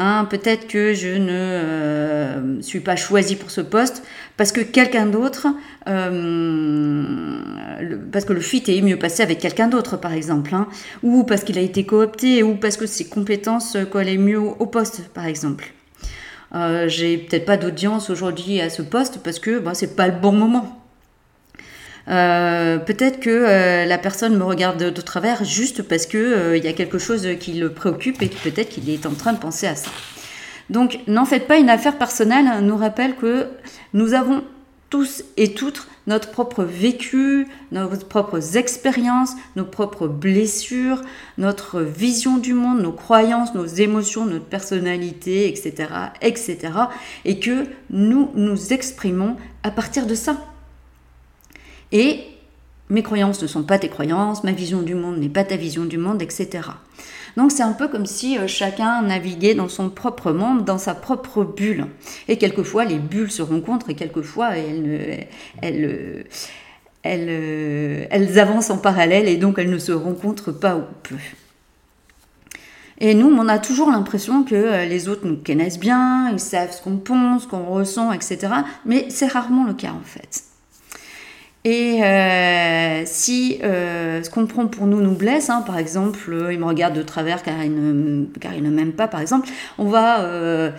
Hein, 0.00 0.28
peut-être 0.30 0.68
que 0.68 0.94
je 0.94 1.08
ne 1.08 1.32
euh, 1.32 2.62
suis 2.62 2.78
pas 2.78 2.94
choisi 2.94 3.34
pour 3.34 3.50
ce 3.50 3.60
poste 3.60 4.04
parce 4.36 4.52
que 4.52 4.60
quelqu'un 4.60 5.06
d'autre, 5.06 5.48
euh, 5.88 7.02
parce 8.12 8.24
que 8.24 8.32
le 8.32 8.40
fit 8.40 8.62
est 8.68 8.80
mieux 8.80 8.96
passé 8.96 9.24
avec 9.24 9.40
quelqu'un 9.40 9.66
d'autre, 9.66 9.96
par 9.96 10.12
exemple, 10.12 10.54
hein, 10.54 10.68
ou 11.02 11.24
parce 11.24 11.42
qu'il 11.42 11.58
a 11.58 11.62
été 11.62 11.84
coopté, 11.84 12.44
ou 12.44 12.54
parce 12.54 12.76
que 12.76 12.86
ses 12.86 13.06
compétences 13.08 13.76
collaient 13.90 14.18
mieux 14.18 14.38
au 14.38 14.66
poste, 14.66 15.08
par 15.08 15.26
exemple. 15.26 15.72
Euh, 16.54 16.88
j'ai 16.88 17.18
peut-être 17.18 17.44
pas 17.44 17.56
d'audience 17.56 18.10
aujourd'hui 18.10 18.60
à 18.60 18.70
ce 18.70 18.82
poste 18.82 19.20
parce 19.22 19.38
que 19.38 19.58
bon, 19.58 19.74
c'est 19.74 19.96
pas 19.96 20.08
le 20.08 20.14
bon 20.14 20.32
moment. 20.32 20.82
Euh, 22.08 22.78
peut-être 22.78 23.20
que 23.20 23.28
euh, 23.28 23.84
la 23.84 23.98
personne 23.98 24.36
me 24.36 24.44
regarde 24.44 24.78
de, 24.78 25.00
travers 25.02 25.44
juste 25.44 25.82
parce 25.82 26.06
que 26.06 26.56
il 26.56 26.64
y 26.64 26.68
a 26.68 26.72
quelque 26.72 26.98
chose 26.98 27.28
qui 27.38 27.52
le 27.52 27.70
préoccupe 27.72 28.22
et 28.22 28.28
peut-être 28.28 28.70
qu'il 28.70 28.88
est 28.88 29.04
en 29.04 29.12
train 29.12 29.34
de 29.34 29.38
penser 29.38 29.66
à 29.66 29.74
ça. 29.74 29.90
Donc, 30.70 31.00
n'en 31.06 31.24
faites 31.24 31.46
pas 31.46 31.58
une 31.58 31.70
affaire 31.70 31.96
personnelle. 31.96 32.46
Nous 32.62 32.76
rappelle 32.76 33.14
que 33.16 33.46
nous 33.94 34.14
avons 34.14 34.42
tous 34.90 35.24
et 35.36 35.52
toutes 35.52 35.86
notre 36.06 36.30
propre 36.30 36.64
vécu, 36.64 37.46
nos 37.70 37.88
propres 37.88 38.56
expériences, 38.56 39.32
nos 39.56 39.66
propres 39.66 40.08
blessures, 40.08 41.02
notre 41.36 41.82
vision 41.82 42.38
du 42.38 42.54
monde, 42.54 42.80
nos 42.80 42.92
croyances, 42.92 43.54
nos 43.54 43.66
émotions, 43.66 44.24
notre 44.24 44.46
personnalité, 44.46 45.48
etc., 45.48 45.92
etc. 46.22 46.56
Et 47.26 47.38
que 47.38 47.66
nous 47.90 48.30
nous 48.34 48.72
exprimons 48.72 49.36
à 49.62 49.70
partir 49.70 50.06
de 50.06 50.14
ça. 50.14 50.36
Et 51.92 52.20
mes 52.88 53.02
croyances 53.02 53.42
ne 53.42 53.46
sont 53.46 53.64
pas 53.64 53.78
tes 53.78 53.90
croyances, 53.90 54.44
ma 54.44 54.52
vision 54.52 54.80
du 54.80 54.94
monde 54.94 55.18
n'est 55.18 55.28
pas 55.28 55.44
ta 55.44 55.56
vision 55.56 55.84
du 55.84 55.98
monde, 55.98 56.22
etc. 56.22 56.48
Donc 57.38 57.52
c'est 57.52 57.62
un 57.62 57.72
peu 57.72 57.86
comme 57.88 58.04
si 58.04 58.36
euh, 58.36 58.48
chacun 58.48 59.00
naviguait 59.00 59.54
dans 59.54 59.68
son 59.68 59.88
propre 59.88 60.32
monde, 60.32 60.64
dans 60.64 60.76
sa 60.76 60.94
propre 60.94 61.44
bulle. 61.44 61.86
Et 62.26 62.36
quelquefois 62.36 62.84
les 62.84 62.98
bulles 62.98 63.30
se 63.30 63.42
rencontrent 63.42 63.88
et 63.88 63.94
quelquefois 63.94 64.58
elles, 64.58 65.28
elles, 65.62 66.26
elles, 67.04 68.08
elles 68.10 68.38
avancent 68.40 68.70
en 68.70 68.78
parallèle 68.78 69.28
et 69.28 69.36
donc 69.36 69.58
elles 69.58 69.70
ne 69.70 69.78
se 69.78 69.92
rencontrent 69.92 70.52
pas 70.52 70.76
ou 70.76 70.82
peu. 71.04 71.14
Et 73.00 73.14
nous, 73.14 73.28
on 73.28 73.46
a 73.46 73.60
toujours 73.60 73.92
l'impression 73.92 74.42
que 74.42 74.56
euh, 74.56 74.84
les 74.84 75.08
autres 75.08 75.24
nous 75.24 75.36
connaissent 75.36 75.78
bien, 75.78 76.30
ils 76.32 76.40
savent 76.40 76.72
ce 76.72 76.82
qu'on 76.82 76.96
pense, 76.96 77.44
ce 77.44 77.46
qu'on 77.46 77.66
ressent, 77.66 78.10
etc. 78.12 78.48
Mais 78.84 79.06
c'est 79.10 79.28
rarement 79.28 79.64
le 79.64 79.74
cas 79.74 79.92
en 79.92 80.04
fait. 80.04 80.42
Et 81.64 82.02
euh, 82.02 83.02
si 83.04 83.58
euh, 83.62 83.97
ce 84.22 84.30
qu'on 84.30 84.46
prend 84.46 84.66
pour 84.66 84.86
nous 84.86 85.00
nous 85.00 85.14
blesse, 85.14 85.50
hein, 85.50 85.62
par 85.62 85.78
exemple, 85.78 86.32
euh, 86.32 86.52
il 86.52 86.58
me 86.58 86.64
regarde 86.64 86.94
de 86.94 87.02
travers 87.02 87.42
car 87.42 87.62
il 87.62 87.74
ne, 87.74 88.24
car 88.40 88.54
il 88.54 88.62
ne 88.62 88.70
m'aime 88.70 88.92
pas, 88.92 89.08
par 89.08 89.20
exemple, 89.20 89.48
on 89.78 89.86
va 89.86 90.72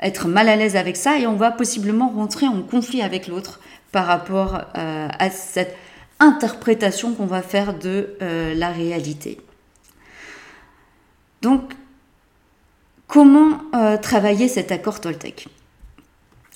être 0.00 0.28
mal 0.28 0.48
à 0.48 0.56
l'aise 0.56 0.76
avec 0.76 0.96
ça 0.96 1.18
et 1.18 1.26
on 1.26 1.36
va 1.36 1.50
possiblement 1.50 2.08
rentrer 2.08 2.46
en 2.46 2.62
conflit 2.62 3.02
avec 3.02 3.26
l'autre 3.26 3.60
par 3.90 4.06
rapport 4.06 4.60
à 4.74 5.30
cette 5.30 5.76
interprétation 6.20 7.14
qu'on 7.14 7.26
va 7.26 7.42
faire 7.42 7.74
de 7.74 8.16
la 8.20 8.68
réalité. 8.68 9.40
Donc, 11.42 11.72
comment 13.08 13.60
travailler 14.00 14.46
cet 14.46 14.70
accord 14.70 15.00
Toltec? 15.00 15.48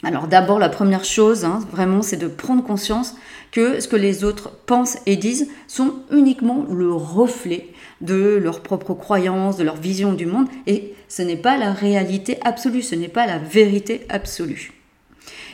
Alors 0.05 0.27
d'abord, 0.27 0.59
la 0.59 0.69
première 0.69 1.05
chose, 1.05 1.45
hein, 1.45 1.61
vraiment, 1.71 2.03
c'est 2.03 2.17
de 2.17 2.27
prendre 2.27 2.65
conscience 2.65 3.15
que 3.53 3.81
ce 3.81 3.87
que 3.87 3.97
les 3.97 4.25
autres 4.25 4.51
pensent 4.67 4.99
et 5.07 5.17
disent 5.17 5.49
sont 5.69 5.95
uniquement 6.11 6.67
le 6.69 6.93
reflet 6.93 7.69
de 8.01 8.41
leurs 8.43 8.61
propres 8.61 8.95
croyances, 8.95 9.57
de 9.57 9.65
leur 9.65 9.77
vision 9.77 10.13
du 10.13 10.27
monde, 10.27 10.49
et 10.67 10.95
ce 11.09 11.23
n'est 11.23 11.37
pas 11.37 11.57
la 11.57 11.73
réalité 11.73 12.39
absolue, 12.43 12.83
ce 12.83 12.97
n'est 12.97 13.09
pas 13.09 13.27
la 13.27 13.39
vérité 13.39 14.05
absolue. 14.09 14.73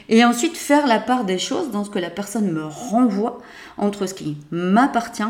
Et 0.08 0.24
ensuite, 0.24 0.56
faire 0.56 0.86
la 0.86 0.98
part 0.98 1.24
des 1.24 1.38
choses 1.38 1.70
dans 1.70 1.84
ce 1.84 1.90
que 1.90 1.98
la 1.98 2.08
personne 2.08 2.50
me 2.50 2.64
renvoie 2.64 3.42
entre 3.76 4.06
ce 4.06 4.14
qui 4.14 4.38
m'appartient 4.50 5.22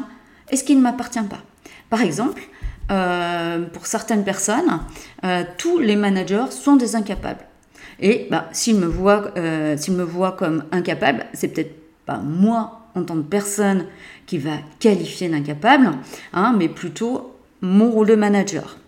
et 0.50 0.56
ce 0.56 0.62
qui 0.62 0.76
ne 0.76 0.80
m'appartient 0.80 1.18
pas. 1.22 1.42
Par 1.90 2.02
exemple, 2.02 2.42
euh, 2.92 3.66
pour 3.66 3.86
certaines 3.86 4.22
personnes, 4.22 4.80
euh, 5.24 5.42
tous 5.56 5.78
les 5.80 5.96
managers 5.96 6.50
sont 6.50 6.76
des 6.76 6.94
incapables. 6.94 7.47
Et 8.00 8.26
bah, 8.30 8.48
s'il 8.52 8.76
me, 8.76 8.86
voit, 8.86 9.32
euh, 9.36 9.76
me 9.88 10.02
voit 10.02 10.32
comme 10.32 10.64
incapable, 10.72 11.26
c'est 11.32 11.48
peut-être 11.48 11.74
pas 12.06 12.18
moi 12.18 12.88
en 12.94 13.02
tant 13.02 13.16
que 13.16 13.28
personne 13.28 13.86
qui 14.26 14.38
va 14.38 14.58
qualifier 14.78 15.28
d'incapable, 15.28 15.90
hein, 16.32 16.54
mais 16.56 16.68
plutôt 16.68 17.34
mon 17.60 17.90
rôle 17.90 18.08
de 18.08 18.14
manager. 18.14 18.78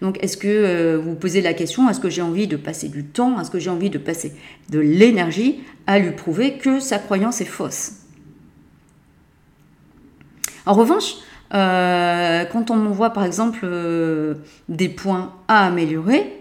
Donc, 0.00 0.22
est-ce 0.22 0.36
que 0.36 0.48
euh, 0.48 0.98
vous 0.98 1.14
posez 1.14 1.40
la 1.40 1.54
question, 1.54 1.88
est-ce 1.88 2.00
que 2.00 2.10
j'ai 2.10 2.22
envie 2.22 2.46
de 2.46 2.56
passer 2.56 2.88
du 2.88 3.04
temps, 3.04 3.40
est-ce 3.40 3.50
que 3.50 3.58
j'ai 3.58 3.70
envie 3.70 3.90
de 3.90 3.98
passer 3.98 4.32
de 4.70 4.78
l'énergie 4.78 5.60
à 5.86 5.98
lui 5.98 6.12
prouver 6.12 6.58
que 6.58 6.80
sa 6.80 6.98
croyance 6.98 7.40
est 7.40 7.46
fausse? 7.46 7.92
En 10.66 10.74
revanche, 10.74 11.14
euh, 11.54 12.44
quand 12.44 12.70
on 12.70 12.76
m'envoie 12.76 13.10
par 13.10 13.24
exemple 13.24 13.60
euh, 13.62 14.34
des 14.68 14.88
points 14.88 15.32
à 15.48 15.66
améliorer, 15.66 16.37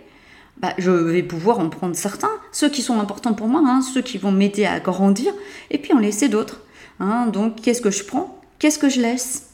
bah, 0.60 0.74
je 0.78 0.92
vais 0.92 1.24
pouvoir 1.24 1.60
en 1.60 1.70
prendre 1.70 1.96
certains, 1.96 2.32
ceux 2.52 2.70
qui 2.70 2.82
sont 2.82 3.00
importants 3.00 3.34
pour 3.34 3.48
moi, 3.48 3.62
hein, 3.64 3.82
ceux 3.82 4.02
qui 4.02 4.18
vont 4.18 4.32
m'aider 4.32 4.66
à 4.66 4.80
grandir, 4.80 5.34
et 5.70 5.78
puis 5.78 5.94
en 5.94 6.00
laisser 6.00 6.30
d'autres. 6.30 6.62
Hein. 7.00 7.28
Donc, 7.28 7.62
qu'est-ce 7.62 7.82
que 7.82 7.92
je 7.92 8.04
prends? 8.04 8.40
Qu'est-ce 8.60 8.80
que 8.80 8.90
je 8.90 9.00
laisse? 9.00 9.50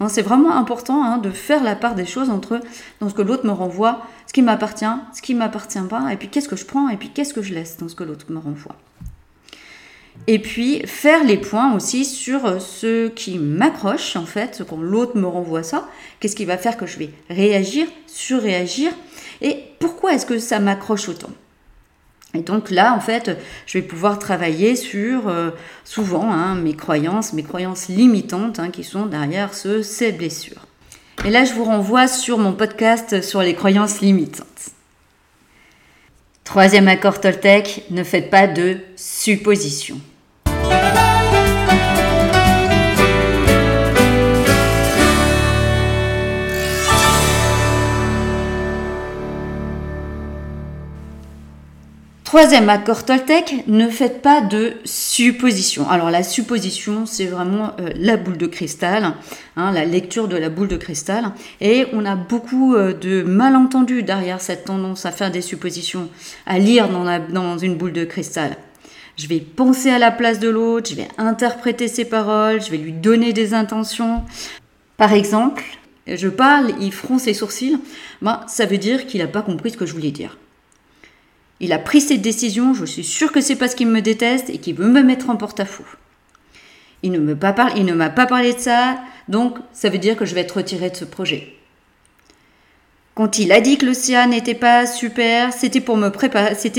Hein, 0.00 0.08
C'est 0.08 0.22
vraiment 0.22 0.56
important 0.56 1.18
de 1.18 1.30
faire 1.30 1.62
la 1.62 1.76
part 1.76 1.94
des 1.94 2.06
choses 2.06 2.30
entre 2.30 2.60
dans 3.00 3.08
ce 3.08 3.14
que 3.14 3.22
l'autre 3.22 3.46
me 3.46 3.52
renvoie, 3.52 4.06
ce 4.26 4.32
qui 4.32 4.42
m'appartient, 4.42 4.84
ce 5.14 5.20
qui 5.20 5.34
ne 5.34 5.40
m'appartient 5.40 5.78
pas, 5.88 6.10
et 6.10 6.16
puis 6.16 6.28
qu'est-ce 6.28 6.48
que 6.48 6.56
je 6.56 6.64
prends, 6.64 6.88
et 6.88 6.96
puis 6.96 7.10
qu'est-ce 7.10 7.34
que 7.34 7.42
je 7.42 7.52
laisse 7.52 7.76
dans 7.76 7.88
ce 7.88 7.94
que 7.94 8.04
l'autre 8.04 8.26
me 8.30 8.38
renvoie. 8.38 8.76
Et 10.26 10.38
puis 10.38 10.80
faire 10.86 11.22
les 11.24 11.36
points 11.36 11.74
aussi 11.74 12.04
sur 12.04 12.60
ce 12.60 13.08
qui 13.08 13.38
m'accroche 13.38 14.16
en 14.16 14.24
fait, 14.24 14.62
quand 14.68 14.80
l'autre 14.80 15.16
me 15.16 15.26
renvoie 15.26 15.62
ça, 15.62 15.88
qu'est-ce 16.18 16.34
qui 16.34 16.46
va 16.46 16.56
faire 16.56 16.76
que 16.76 16.86
je 16.86 16.98
vais 16.98 17.10
réagir, 17.28 17.86
surréagir, 18.06 18.92
et 19.40 19.64
pourquoi 19.78 20.14
est-ce 20.14 20.26
que 20.26 20.38
ça 20.38 20.58
m'accroche 20.58 21.08
autant? 21.08 21.30
Et 22.34 22.40
donc 22.40 22.70
là, 22.70 22.94
en 22.94 23.00
fait, 23.00 23.38
je 23.66 23.78
vais 23.78 23.84
pouvoir 23.84 24.18
travailler 24.18 24.76
sur 24.76 25.28
euh, 25.28 25.50
souvent 25.84 26.32
hein, 26.32 26.54
mes 26.54 26.74
croyances, 26.74 27.32
mes 27.32 27.42
croyances 27.42 27.88
limitantes 27.88 28.58
hein, 28.58 28.70
qui 28.70 28.84
sont 28.84 29.06
derrière 29.06 29.54
ce, 29.54 29.82
ces 29.82 30.12
blessures. 30.12 30.66
Et 31.24 31.30
là, 31.30 31.44
je 31.44 31.54
vous 31.54 31.64
renvoie 31.64 32.08
sur 32.08 32.38
mon 32.38 32.52
podcast 32.52 33.22
sur 33.22 33.40
les 33.40 33.54
croyances 33.54 34.00
limitantes. 34.00 34.46
Troisième 36.44 36.88
accord 36.88 37.20
Toltec, 37.20 37.84
ne 37.90 38.04
faites 38.04 38.30
pas 38.30 38.46
de 38.46 38.76
suppositions. 38.96 40.00
Troisième 52.36 52.68
accord 52.68 53.06
Toltec, 53.06 53.64
ne 53.66 53.88
faites 53.88 54.20
pas 54.20 54.42
de 54.42 54.74
suppositions. 54.84 55.88
Alors 55.88 56.10
la 56.10 56.22
supposition, 56.22 57.06
c'est 57.06 57.24
vraiment 57.24 57.72
euh, 57.80 57.88
la 57.96 58.18
boule 58.18 58.36
de 58.36 58.46
cristal, 58.46 59.14
hein, 59.56 59.72
la 59.72 59.86
lecture 59.86 60.28
de 60.28 60.36
la 60.36 60.50
boule 60.50 60.68
de 60.68 60.76
cristal. 60.76 61.32
Et 61.62 61.86
on 61.94 62.04
a 62.04 62.14
beaucoup 62.14 62.74
euh, 62.74 62.92
de 62.92 63.22
malentendus 63.22 64.02
derrière 64.02 64.42
cette 64.42 64.66
tendance 64.66 65.06
à 65.06 65.12
faire 65.12 65.30
des 65.30 65.40
suppositions, 65.40 66.10
à 66.44 66.58
lire 66.58 66.90
dans, 66.90 67.56
une 67.56 67.74
boule 67.74 67.94
de 67.94 68.04
cristal. 68.04 68.58
Je 69.16 69.28
vais 69.28 69.40
penser 69.40 69.88
à 69.88 69.98
la 69.98 70.10
place 70.10 70.38
de 70.38 70.50
l'autre, 70.50 70.90
je 70.90 70.96
vais 70.96 71.08
interpréter 71.16 71.88
ses 71.88 72.04
paroles, 72.04 72.60
je 72.60 72.70
vais 72.70 72.76
lui 72.76 72.92
donner 72.92 73.32
des 73.32 73.54
intentions. 73.54 74.24
Par 74.98 75.14
exemple, 75.14 75.64
je 76.06 76.28
parle, 76.28 76.72
il 76.82 76.92
fronce 76.92 77.22
ses 77.22 77.32
sourcils, 77.32 77.78
ben, 78.20 78.42
ça 78.46 78.66
veut 78.66 78.76
dire 78.76 79.06
qu'il 79.06 79.22
n'a 79.22 79.26
pas 79.26 79.40
compris 79.40 79.70
ce 79.70 79.78
que 79.78 79.86
je 79.86 79.94
voulais 79.94 80.10
dire. 80.10 80.36
Il 81.60 81.72
a 81.72 81.78
pris 81.78 82.00
cette 82.00 82.20
décision, 82.20 82.74
je 82.74 82.84
suis 82.84 83.04
sûre 83.04 83.32
que 83.32 83.40
c'est 83.40 83.56
parce 83.56 83.74
qu'il 83.74 83.88
me 83.88 84.02
déteste 84.02 84.50
et 84.50 84.58
qu'il 84.58 84.74
veut 84.74 84.88
me 84.88 85.02
mettre 85.02 85.30
en 85.30 85.36
porte-à-faux. 85.36 85.86
Il 87.02 87.12
ne 87.12 87.18
m'a 87.18 87.34
pas, 87.34 87.52
pas 88.10 88.26
parlé 88.26 88.52
de 88.52 88.58
ça, 88.58 88.98
donc 89.28 89.56
ça 89.72 89.88
veut 89.88 89.98
dire 89.98 90.16
que 90.16 90.24
je 90.24 90.34
vais 90.34 90.42
être 90.42 90.56
retirée 90.56 90.90
de 90.90 90.96
ce 90.96 91.04
projet. 91.04 91.54
Quand 93.14 93.38
il 93.38 93.50
a 93.52 93.62
dit 93.62 93.78
que 93.78 93.86
l'océan 93.86 94.28
n'était 94.28 94.54
pas 94.54 94.86
super, 94.86 95.52
c'était 95.54 95.80
pour, 95.80 95.98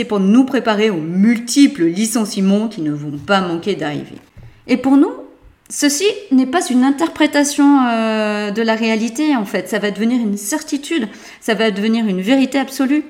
pour 0.07 0.19
nous 0.19 0.43
préparer 0.43 0.89
aux 0.91 1.01
multiples 1.01 1.85
licenciements 1.85 2.67
qui 2.67 2.81
ne 2.81 2.91
vont 2.91 3.17
pas 3.17 3.41
manquer 3.41 3.73
d'arriver. 3.75 4.17
Et 4.67 4.77
pour 4.77 4.97
nous, 4.97 5.13
ceci 5.67 6.05
n'est 6.31 6.45
pas 6.45 6.63
une 6.67 6.83
interprétation 6.83 7.87
euh, 7.87 8.51
de 8.51 8.61
la 8.61 8.75
réalité, 8.75 9.35
en 9.35 9.45
fait. 9.45 9.67
Ça 9.67 9.79
va 9.79 9.89
devenir 9.89 10.21
une 10.21 10.37
certitude, 10.37 11.07
ça 11.41 11.55
va 11.55 11.71
devenir 11.71 12.05
une 12.05 12.21
vérité 12.21 12.59
absolue 12.59 13.03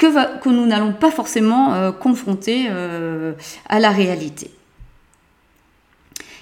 que, 0.00 0.48
nous 0.48 0.66
n'allons 0.66 0.92
pas 0.92 1.10
forcément 1.10 1.74
euh, 1.74 1.92
confronter 1.92 2.66
euh, 2.70 3.34
à 3.68 3.78
la 3.78 3.90
réalité. 3.90 4.50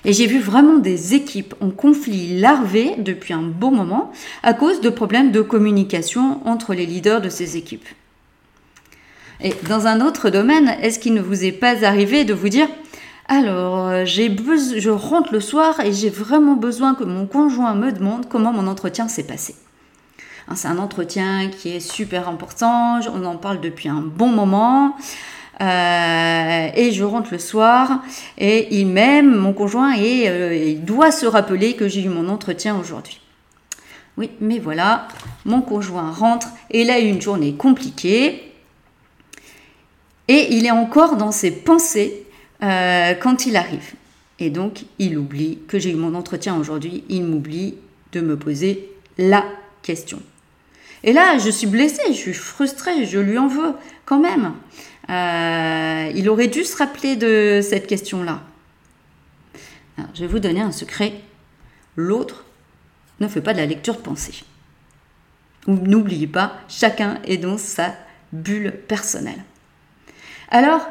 Et 0.05 0.13
j'ai 0.13 0.27
vu 0.27 0.39
vraiment 0.39 0.79
des 0.79 1.15
équipes 1.15 1.55
en 1.61 1.71
conflit 1.71 2.39
larvé 2.39 2.95
depuis 2.99 3.35
un 3.35 3.43
bon 3.43 3.73
moment 3.73 4.13
à 4.45 4.55
cause 4.55 4.81
de 4.81 4.89
problèmes 4.91 5.33
de 5.33 5.43
communication 5.43 6.41
entre 6.47 6.73
les 6.73 6.87
leaders 6.87 7.21
de 7.21 7.29
ces 7.29 7.57
équipes. 7.57 7.89
Et 9.41 9.53
dans 9.69 9.87
un 9.87 10.01
autre 10.01 10.31
domaine, 10.31 10.77
est-ce 10.81 11.01
qu'il 11.01 11.15
ne 11.15 11.21
vous 11.21 11.45
est 11.45 11.53
pas 11.53 11.85
arrivé 11.85 12.25
de 12.25 12.35
vous 12.35 12.49
dire 12.49 12.69
alors, 13.31 13.89
euh, 13.89 14.05
je 14.07 14.89
rentre 14.89 15.35
le 15.35 15.41
soir 15.41 15.81
et 15.81 15.93
j'ai 15.93 16.09
vraiment 16.09 16.55
besoin 16.55 16.95
que 16.95 17.05
mon 17.05 17.27
conjoint 17.27 17.75
me 17.75 17.93
demande 17.93 18.27
comment 18.27 18.55
mon 18.55 18.67
entretien 18.67 19.07
s'est 19.07 19.27
passé? 19.27 19.55
Hein, 20.49 20.55
c'est 20.57 20.69
un 20.69 20.79
entretien 20.79 21.49
qui 21.51 21.71
est 21.71 21.81
super 21.81 22.29
important, 22.29 23.01
on 23.13 23.25
en 23.25 23.37
parle 23.37 23.61
depuis 23.61 23.89
un 23.89 24.01
bon 24.01 24.29
moment. 24.29 24.97
Euh, 25.61 26.69
et 26.75 26.93
je 26.93 27.03
rentre 27.03 27.31
le 27.33 27.39
soir 27.39 28.03
et 28.39 28.79
il 28.79 28.87
m'aime, 28.87 29.35
mon 29.35 29.53
conjoint, 29.53 29.93
et 29.97 30.29
euh, 30.29 30.55
il 30.55 30.85
doit 30.85 31.11
se 31.11 31.27
rappeler 31.27 31.75
que 31.75 31.89
j'ai 31.89 32.05
eu 32.05 32.09
mon 32.09 32.29
entretien 32.29 32.79
aujourd'hui. 32.79 33.21
Oui, 34.17 34.31
mais 34.41 34.61
voilà, 34.61 35.09
mon 35.45 35.61
conjoint 35.61 36.13
rentre 36.13 36.49
et 36.71 36.83
il 36.83 36.91
a 36.91 37.01
eu 37.01 37.09
une 37.09 37.21
journée 37.21 37.55
compliquée 37.55 38.53
et 40.29 40.55
il 40.55 40.65
est 40.65 40.71
encore 40.71 41.17
dans 41.17 41.33
ses 41.33 41.51
pensées 41.51 42.25
euh, 42.63 43.15
quand 43.15 43.47
il 43.47 43.57
arrive. 43.57 43.95
Et 44.39 44.51
donc, 44.51 44.85
il 45.01 45.19
oublie 45.19 45.59
que 45.67 45.81
j'ai 45.81 45.91
eu 45.91 45.97
mon 45.97 46.15
entretien 46.15 46.57
aujourd'hui, 46.57 47.03
il 47.09 47.25
m'oublie 47.25 47.75
de 48.13 48.21
me 48.21 48.37
poser 48.37 48.91
la 49.19 49.45
question. 49.83 50.21
Et 51.05 51.13
là, 51.13 51.39
je 51.39 51.51
suis 51.51 51.67
blessée, 51.67 52.03
je 52.09 52.19
suis 52.19 52.35
frustrée, 52.35 53.07
je 53.07 53.19
lui 53.19 53.39
en 53.39 53.47
veux 53.47 53.75
quand 54.05 54.19
même. 54.19 54.55
Euh, 55.11 56.13
il 56.15 56.29
aurait 56.29 56.49
dû 56.49 56.65
se 56.65 56.77
rappeler 56.77 57.17
de 57.17 57.61
cette 57.63 57.87
question-là. 57.87 58.43
je 60.15 60.21
vais 60.21 60.27
vous 60.27 60.39
donner 60.39 60.61
un 60.61 60.73
secret. 60.73 61.21
L'autre 61.97 62.45
ne 63.21 63.29
fait 63.29 63.41
pas 63.41 63.53
de 63.53 63.59
la 63.59 63.67
lecture 63.67 63.97
de 63.97 64.01
pensée. 64.01 64.45
N'oubliez 65.67 66.27
pas, 66.27 66.55
chacun 66.69 67.21
est 67.25 67.37
dans 67.37 67.59
sa 67.59 67.95
bulle 68.33 68.73
personnelle. 68.89 69.43
Alors, 70.51 70.87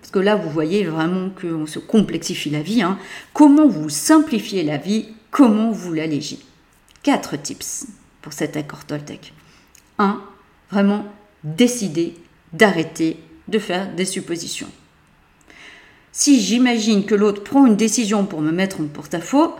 parce 0.00 0.10
que 0.10 0.18
là, 0.18 0.36
vous 0.36 0.50
voyez 0.50 0.84
vraiment 0.84 1.30
qu'on 1.30 1.66
se 1.66 1.78
complexifie 1.78 2.50
la 2.50 2.62
vie, 2.62 2.82
hein, 2.82 2.98
comment 3.32 3.68
vous 3.68 3.88
simplifiez 3.88 4.62
la 4.62 4.76
vie, 4.76 5.08
comment 5.30 5.70
vous 5.70 5.92
l'allégez. 5.92 6.38
Quatre 7.02 7.36
tips 7.36 7.86
pour 8.24 8.32
cet 8.32 8.56
accord 8.56 8.86
Toltec. 8.86 9.34
1. 9.98 10.18
Vraiment 10.70 11.04
décider 11.44 12.16
d'arrêter 12.54 13.18
de 13.48 13.58
faire 13.58 13.94
des 13.94 14.06
suppositions. 14.06 14.70
Si 16.10 16.40
j'imagine 16.40 17.04
que 17.04 17.14
l'autre 17.14 17.44
prend 17.44 17.66
une 17.66 17.76
décision 17.76 18.24
pour 18.24 18.40
me 18.40 18.50
mettre 18.50 18.80
en 18.80 18.86
porte-à-faux, 18.86 19.54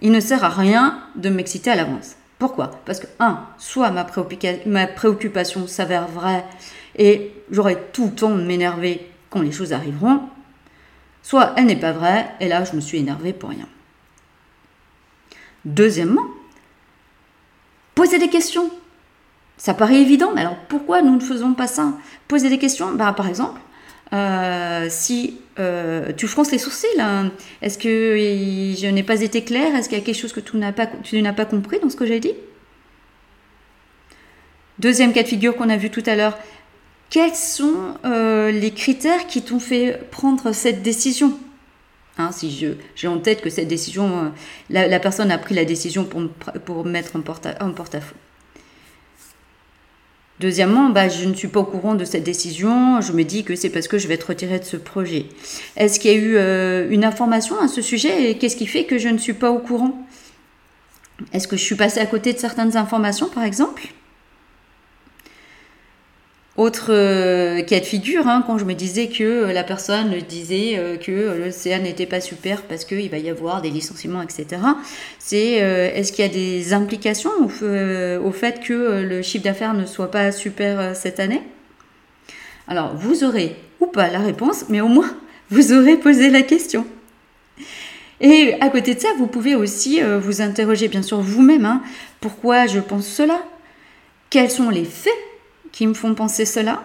il 0.00 0.12
ne 0.12 0.20
sert 0.20 0.44
à 0.44 0.48
rien 0.48 1.02
de 1.16 1.28
m'exciter 1.28 1.70
à 1.70 1.76
l'avance. 1.76 2.16
Pourquoi? 2.38 2.80
Parce 2.86 3.00
que, 3.00 3.06
un, 3.20 3.44
soit 3.58 3.90
ma, 3.90 4.06
ma 4.64 4.86
préoccupation 4.86 5.66
s'avère 5.66 6.08
vraie 6.08 6.46
et 6.96 7.32
j'aurai 7.50 7.76
tout 7.92 8.06
le 8.06 8.14
temps 8.14 8.34
de 8.34 8.42
m'énerver 8.42 9.10
quand 9.28 9.42
les 9.42 9.52
choses 9.52 9.74
arriveront, 9.74 10.22
soit 11.22 11.52
elle 11.58 11.66
n'est 11.66 11.76
pas 11.76 11.92
vraie 11.92 12.30
et 12.40 12.48
là 12.48 12.64
je 12.64 12.76
me 12.76 12.80
suis 12.80 12.96
énervé 12.96 13.34
pour 13.34 13.50
rien. 13.50 13.68
Deuxièmement, 15.66 16.24
poser 17.96 18.20
des 18.20 18.28
questions. 18.28 18.70
Ça 19.56 19.74
paraît 19.74 20.00
évident, 20.00 20.30
mais 20.32 20.42
alors 20.42 20.58
pourquoi 20.68 21.02
nous 21.02 21.16
ne 21.16 21.20
faisons 21.20 21.54
pas 21.54 21.66
ça? 21.66 21.94
Poser 22.28 22.48
des 22.48 22.58
questions, 22.58 22.92
bah, 22.92 23.12
par 23.16 23.26
exemple, 23.26 23.58
euh, 24.12 24.86
si 24.88 25.40
euh, 25.58 26.12
tu 26.16 26.28
fronces 26.28 26.52
les 26.52 26.58
sourcils, 26.58 27.00
hein, 27.00 27.32
est-ce 27.62 27.78
que 27.78 27.88
je 27.88 28.86
n'ai 28.86 29.02
pas 29.02 29.22
été 29.22 29.42
claire 29.42 29.74
Est-ce 29.74 29.88
qu'il 29.88 29.98
y 29.98 30.00
a 30.00 30.04
quelque 30.04 30.20
chose 30.20 30.34
que 30.34 30.40
tu 30.40 30.56
n'as 30.58 30.72
pas, 30.72 30.86
tu 30.86 31.20
n'as 31.22 31.32
pas 31.32 31.46
compris 31.46 31.80
dans 31.80 31.90
ce 31.90 31.96
que 31.96 32.06
j'ai 32.06 32.20
dit? 32.20 32.34
Deuxième 34.78 35.14
cas 35.14 35.22
de 35.22 35.28
figure 35.28 35.56
qu'on 35.56 35.70
a 35.70 35.78
vu 35.78 35.88
tout 35.88 36.02
à 36.04 36.16
l'heure, 36.16 36.38
quels 37.08 37.34
sont 37.34 37.94
euh, 38.04 38.50
les 38.50 38.72
critères 38.72 39.26
qui 39.26 39.40
t'ont 39.40 39.58
fait 39.58 39.98
prendre 40.10 40.52
cette 40.52 40.82
décision? 40.82 41.38
Hein, 42.18 42.30
Si 42.32 42.66
j'ai 42.94 43.08
en 43.08 43.18
tête 43.18 43.40
que 43.40 43.50
cette 43.50 43.68
décision, 43.68 44.32
la, 44.70 45.00
personne 45.00 45.30
a 45.30 45.38
pris 45.38 45.54
la 45.54 45.64
décision 45.64 46.04
pour, 46.04 46.28
pour 46.64 46.84
mettre 46.84 47.16
en 47.16 47.20
porte-à-faux. 47.20 48.16
Deuxièmement, 50.38 50.90
bah, 50.90 51.08
je 51.08 51.24
ne 51.24 51.32
suis 51.32 51.48
pas 51.48 51.60
au 51.60 51.64
courant 51.64 51.94
de 51.94 52.04
cette 52.04 52.24
décision. 52.24 53.00
Je 53.00 53.12
me 53.12 53.24
dis 53.24 53.42
que 53.42 53.56
c'est 53.56 53.70
parce 53.70 53.88
que 53.88 53.96
je 53.96 54.06
vais 54.06 54.14
être 54.14 54.24
retirée 54.28 54.58
de 54.58 54.64
ce 54.64 54.76
projet. 54.76 55.26
Est-ce 55.76 55.98
qu'il 55.98 56.10
y 56.10 56.14
a 56.14 56.18
eu 56.18 56.36
euh, 56.36 56.90
une 56.90 57.04
information 57.04 57.58
à 57.58 57.68
ce 57.68 57.80
sujet 57.80 58.30
et 58.30 58.36
qu'est-ce 58.36 58.56
qui 58.56 58.66
fait 58.66 58.84
que 58.84 58.98
je 58.98 59.08
ne 59.08 59.16
suis 59.16 59.32
pas 59.32 59.50
au 59.50 59.58
courant? 59.58 60.06
Est-ce 61.32 61.48
que 61.48 61.56
je 61.56 61.62
suis 61.62 61.74
passée 61.74 62.00
à 62.00 62.06
côté 62.06 62.34
de 62.34 62.38
certaines 62.38 62.76
informations, 62.76 63.30
par 63.30 63.44
exemple? 63.44 63.88
Autre 66.56 66.86
euh, 66.88 67.62
cas 67.62 67.80
de 67.80 67.84
figure, 67.84 68.26
hein, 68.26 68.42
quand 68.46 68.56
je 68.56 68.64
me 68.64 68.72
disais 68.72 69.08
que 69.08 69.24
euh, 69.24 69.52
la 69.52 69.62
personne 69.62 70.14
disait 70.26 70.78
euh, 70.78 70.96
que 70.96 71.36
le 71.36 71.50
CA 71.50 71.78
n'était 71.78 72.06
pas 72.06 72.22
super 72.22 72.62
parce 72.62 72.86
qu'il 72.86 73.10
va 73.10 73.18
y 73.18 73.28
avoir 73.28 73.60
des 73.60 73.68
licenciements, 73.68 74.22
etc. 74.22 74.46
C'est 75.18 75.36
est-ce 75.36 76.12
qu'il 76.12 76.24
y 76.24 76.28
a 76.28 76.32
des 76.32 76.72
implications 76.72 77.30
au, 77.40 78.32
fait 78.32 78.60
que 78.60 79.02
le 79.02 79.22
chiffre 79.22 79.44
d'affaires 79.44 79.74
ne 79.74 79.84
soit 79.86 80.10
pas 80.10 80.32
super 80.32 80.94
cette 80.96 81.20
année? 81.20 81.42
Alors, 82.68 82.94
vous 82.96 83.24
aurez 83.24 83.56
ou 83.80 83.86
pas 83.86 84.08
la 84.08 84.20
réponse, 84.20 84.66
mais 84.68 84.80
au 84.80 84.88
moins, 84.88 85.10
vous 85.50 85.72
aurez 85.72 85.96
posé 85.96 86.30
la 86.30 86.42
question. 86.42 86.86
Et 88.20 88.54
à 88.60 88.70
côté 88.70 88.94
de 88.94 89.00
ça, 89.00 89.08
vous 89.18 89.26
pouvez 89.26 89.54
aussi 89.54 90.00
vous 90.00 90.40
interroger, 90.40 90.88
bien 90.88 91.02
sûr, 91.02 91.20
vous-même, 91.20 91.64
hein, 91.64 91.82
pourquoi 92.20 92.66
je 92.66 92.80
pense 92.80 93.06
cela? 93.06 93.42
Quels 94.30 94.50
sont 94.50 94.70
les 94.70 94.84
faits 94.84 95.12
qui 95.72 95.86
me 95.86 95.94
font 95.94 96.14
penser 96.14 96.44
cela 96.44 96.82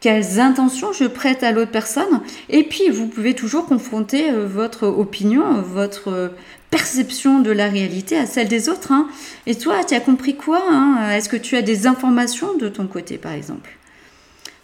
Quelles 0.00 0.40
intentions 0.40 0.92
je 0.92 1.04
prête 1.04 1.42
à 1.42 1.52
l'autre 1.52 1.70
personne 1.70 2.20
Et 2.48 2.64
puis, 2.64 2.88
vous 2.88 3.06
pouvez 3.06 3.34
toujours 3.34 3.66
confronter 3.66 4.30
euh, 4.30 4.46
votre 4.46 4.86
opinion, 4.86 5.60
votre 5.62 6.08
euh, 6.08 6.28
perception 6.70 7.40
de 7.40 7.50
la 7.50 7.68
réalité 7.68 8.16
à 8.16 8.26
celle 8.26 8.48
des 8.48 8.68
autres. 8.68 8.92
Hein. 8.92 9.08
Et 9.46 9.54
toi, 9.54 9.84
tu 9.84 9.94
as 9.94 10.00
compris 10.00 10.36
quoi 10.36 10.62
hein? 10.70 11.10
Est-ce 11.10 11.28
que 11.28 11.36
tu 11.36 11.56
as 11.56 11.62
des 11.62 11.86
informations 11.86 12.56
de 12.56 12.68
ton 12.68 12.86
côté, 12.86 13.18
par 13.18 13.32
exemple? 13.32 13.70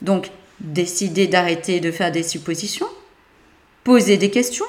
Donc, 0.02 0.30
décider 0.60 1.26
d'arrêter 1.26 1.80
de 1.80 1.90
faire 1.90 2.12
des 2.12 2.22
suppositions, 2.22 2.88
poser 3.82 4.16
des 4.16 4.30
questions, 4.30 4.66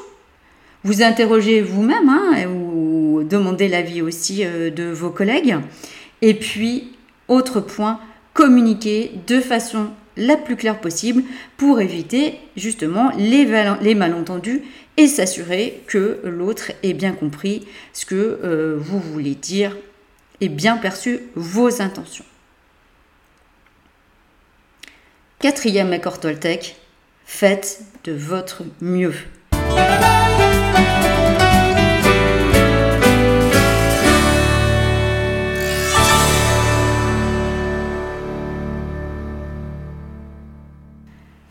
vous 0.84 1.02
interroger 1.02 1.62
vous-même 1.62 2.10
hein, 2.10 2.48
ou 2.48 3.24
demander 3.24 3.68
l'avis 3.68 4.02
aussi 4.02 4.46
euh, 4.46 4.70
de 4.70 4.86
vos 4.86 5.10
collègues. 5.10 5.58
Et 6.22 6.34
puis, 6.34 6.94
autre 7.28 7.60
point, 7.60 8.00
communiquer 8.36 9.14
de 9.26 9.40
façon 9.40 9.88
la 10.18 10.38
plus 10.38 10.56
claire 10.56 10.80
possible 10.80 11.24
pour 11.58 11.82
éviter 11.82 12.38
justement 12.56 13.12
les, 13.18 13.96
malentendus 13.96 14.62
et 14.98 15.08
s'assurer 15.08 15.82
que 15.88 16.20
l'autre 16.24 16.72
ait 16.84 16.94
bien 16.94 17.14
compris 17.14 17.66
ce 17.94 18.06
que 18.06 18.40
euh, 18.44 18.76
vous 18.78 19.00
voulez 19.00 19.36
dire 19.36 19.76
et 20.42 20.50
bien 20.50 20.78
perçu 20.78 21.22
vos 21.36 21.82
intentions. 21.82 22.26
Quatrième 25.40 25.94
accord 25.94 26.20
Toltec, 26.20 26.76
faites 27.26 27.84
de 28.04 28.12
votre 28.12 28.64
mieux. 28.82 29.14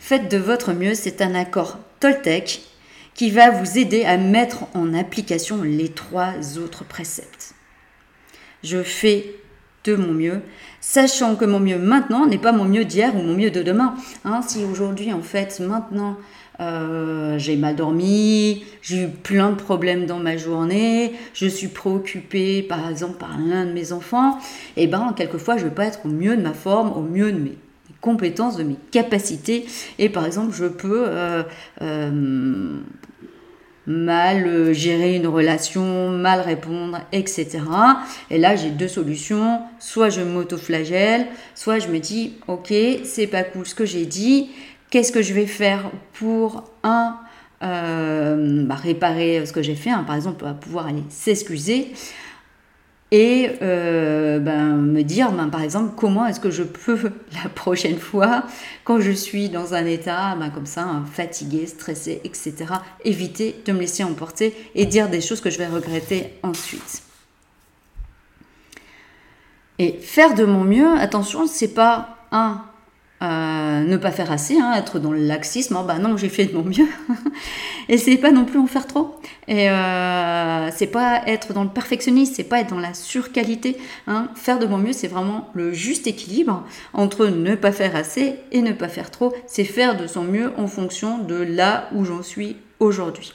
Faites 0.07 0.29
de 0.29 0.37
votre 0.37 0.71
mieux, 0.71 0.93
c'est 0.93 1.23
un 1.23 1.33
accord 1.33 1.79
Toltec 1.99 2.61
qui 3.15 3.31
va 3.31 3.49
vous 3.49 3.79
aider 3.79 4.05
à 4.05 4.17
mettre 4.17 4.65
en 4.75 4.93
application 4.93 5.63
les 5.63 5.89
trois 5.89 6.59
autres 6.59 6.85
préceptes. 6.85 7.55
Je 8.63 8.83
fais 8.83 9.33
de 9.83 9.95
mon 9.95 10.13
mieux, 10.13 10.41
sachant 10.79 11.35
que 11.35 11.45
mon 11.45 11.59
mieux 11.59 11.79
maintenant 11.79 12.27
n'est 12.27 12.37
pas 12.37 12.51
mon 12.51 12.65
mieux 12.65 12.85
d'hier 12.85 13.15
ou 13.15 13.23
mon 13.23 13.33
mieux 13.33 13.49
de 13.49 13.63
demain. 13.63 13.95
Hein, 14.25 14.41
si 14.47 14.63
aujourd'hui, 14.63 15.11
en 15.11 15.23
fait, 15.23 15.59
maintenant, 15.59 16.17
euh, 16.59 17.39
j'ai 17.39 17.55
mal 17.55 17.75
dormi, 17.75 18.63
j'ai 18.83 19.05
eu 19.05 19.07
plein 19.07 19.49
de 19.49 19.55
problèmes 19.55 20.05
dans 20.05 20.19
ma 20.19 20.37
journée, 20.37 21.13
je 21.33 21.47
suis 21.47 21.69
préoccupée 21.69 22.61
par 22.61 22.87
exemple 22.91 23.17
par 23.17 23.39
l'un 23.39 23.65
de 23.65 23.71
mes 23.71 23.91
enfants, 23.91 24.37
et 24.77 24.83
eh 24.83 24.87
ben 24.87 25.15
quelquefois 25.17 25.57
je 25.57 25.63
ne 25.63 25.69
vais 25.69 25.75
pas 25.75 25.85
être 25.85 26.05
au 26.05 26.09
mieux 26.09 26.37
de 26.37 26.43
ma 26.43 26.53
forme, 26.53 26.93
au 26.95 27.01
mieux 27.01 27.31
de 27.31 27.39
mes 27.39 27.57
compétences, 28.05 28.55
de 28.55 28.63
mes 28.63 28.77
capacités. 28.91 29.65
Et 29.97 30.09
par 30.09 30.25
exemple, 30.25 30.55
je 30.55 30.67
peux 30.67 31.05
euh, 31.07 31.41
euh, 31.81 32.79
mal 33.87 34.73
gérer 34.73 35.15
une 35.15 35.27
relation, 35.27 36.09
mal 36.09 36.41
répondre, 36.41 37.01
etc. 37.11 37.59
Et 38.29 38.37
là, 38.37 38.55
j'ai 38.55 38.69
deux 38.69 38.87
solutions. 38.87 39.59
Soit 39.79 40.09
je 40.09 40.21
m'auto-flagelle, 40.21 41.25
soit 41.55 41.79
je 41.79 41.87
me 41.87 41.97
dis, 41.97 42.33
ok, 42.47 42.71
c'est 43.03 43.27
pas 43.27 43.43
cool 43.43 43.65
ce 43.65 43.73
que 43.73 43.85
j'ai 43.85 44.05
dit. 44.05 44.51
Qu'est-ce 44.91 45.11
que 45.11 45.23
je 45.23 45.33
vais 45.33 45.47
faire 45.47 45.89
pour 46.13 46.63
un 46.83 47.17
euh, 47.63 48.63
bah, 48.65 48.75
réparer 48.75 49.45
ce 49.47 49.51
que 49.51 49.63
j'ai 49.63 49.75
fait, 49.75 49.89
hein. 49.89 50.03
par 50.05 50.15
exemple, 50.15 50.45
pouvoir 50.61 50.87
aller 50.87 51.03
s'excuser 51.09 51.87
et 53.11 53.51
euh, 53.61 54.39
ben, 54.39 54.77
me 54.77 55.03
dire, 55.03 55.31
ben, 55.31 55.49
par 55.49 55.61
exemple, 55.61 55.93
comment 55.95 56.25
est-ce 56.25 56.39
que 56.39 56.49
je 56.49 56.63
peux 56.63 57.11
la 57.43 57.49
prochaine 57.49 57.99
fois, 57.99 58.43
quand 58.83 58.99
je 58.99 59.11
suis 59.11 59.49
dans 59.49 59.73
un 59.73 59.85
état 59.85 60.35
ben, 60.35 60.49
comme 60.49 60.65
ça, 60.65 60.83
hein, 60.83 61.05
fatigué, 61.11 61.67
stressé, 61.67 62.21
etc., 62.23 62.53
éviter 63.03 63.55
de 63.65 63.71
me 63.73 63.79
laisser 63.79 64.03
emporter 64.03 64.55
et 64.73 64.85
dire 64.85 65.09
des 65.09 65.21
choses 65.21 65.41
que 65.41 65.49
je 65.49 65.57
vais 65.57 65.67
regretter 65.67 66.33
ensuite. 66.41 67.03
Et 69.77 69.93
faire 69.93 70.33
de 70.33 70.45
mon 70.45 70.63
mieux, 70.63 70.97
attention, 70.97 71.47
c'est 71.47 71.73
pas 71.73 72.17
un 72.31 72.63
euh, 73.23 73.83
ne 73.83 73.95
pas 73.95 74.11
faire 74.11 74.29
assez, 74.29 74.59
hein, 74.59 74.73
être 74.75 74.99
dans 74.99 75.11
le 75.11 75.19
laxisme, 75.19 75.77
oh, 75.79 75.85
bah 75.85 75.99
non, 75.99 76.17
j'ai 76.17 76.27
fait 76.27 76.45
de 76.45 76.53
mon 76.53 76.63
mieux. 76.63 76.87
et 77.89 77.97
c'est 77.97 78.17
pas 78.17 78.31
non 78.31 78.43
plus 78.43 78.59
en 78.59 78.67
faire 78.67 78.87
trop. 78.87 79.15
Et 79.47 79.69
euh, 79.69 80.69
c'est 80.71 80.87
pas 80.87 81.21
être 81.25 81.53
dans 81.53 81.63
le 81.63 81.69
perfectionnisme, 81.69 82.33
c'est 82.35 82.43
pas 82.43 82.59
être 82.59 82.71
dans 82.71 82.79
la 82.79 82.93
surqualité. 82.93 83.77
Hein. 84.07 84.27
Faire 84.35 84.59
de 84.59 84.65
mon 84.65 84.77
mieux, 84.77 84.91
c'est 84.91 85.07
vraiment 85.07 85.49
le 85.53 85.71
juste 85.71 86.07
équilibre 86.07 86.65
entre 86.93 87.27
ne 87.27 87.55
pas 87.55 87.71
faire 87.71 87.95
assez 87.95 88.35
et 88.51 88.61
ne 88.61 88.73
pas 88.73 88.89
faire 88.89 89.11
trop. 89.11 89.33
C'est 89.47 89.63
faire 89.63 89.95
de 89.95 90.07
son 90.07 90.23
mieux 90.23 90.51
en 90.57 90.67
fonction 90.67 91.17
de 91.19 91.35
là 91.35 91.89
où 91.93 92.03
j'en 92.03 92.21
suis 92.21 92.57
aujourd'hui. 92.79 93.33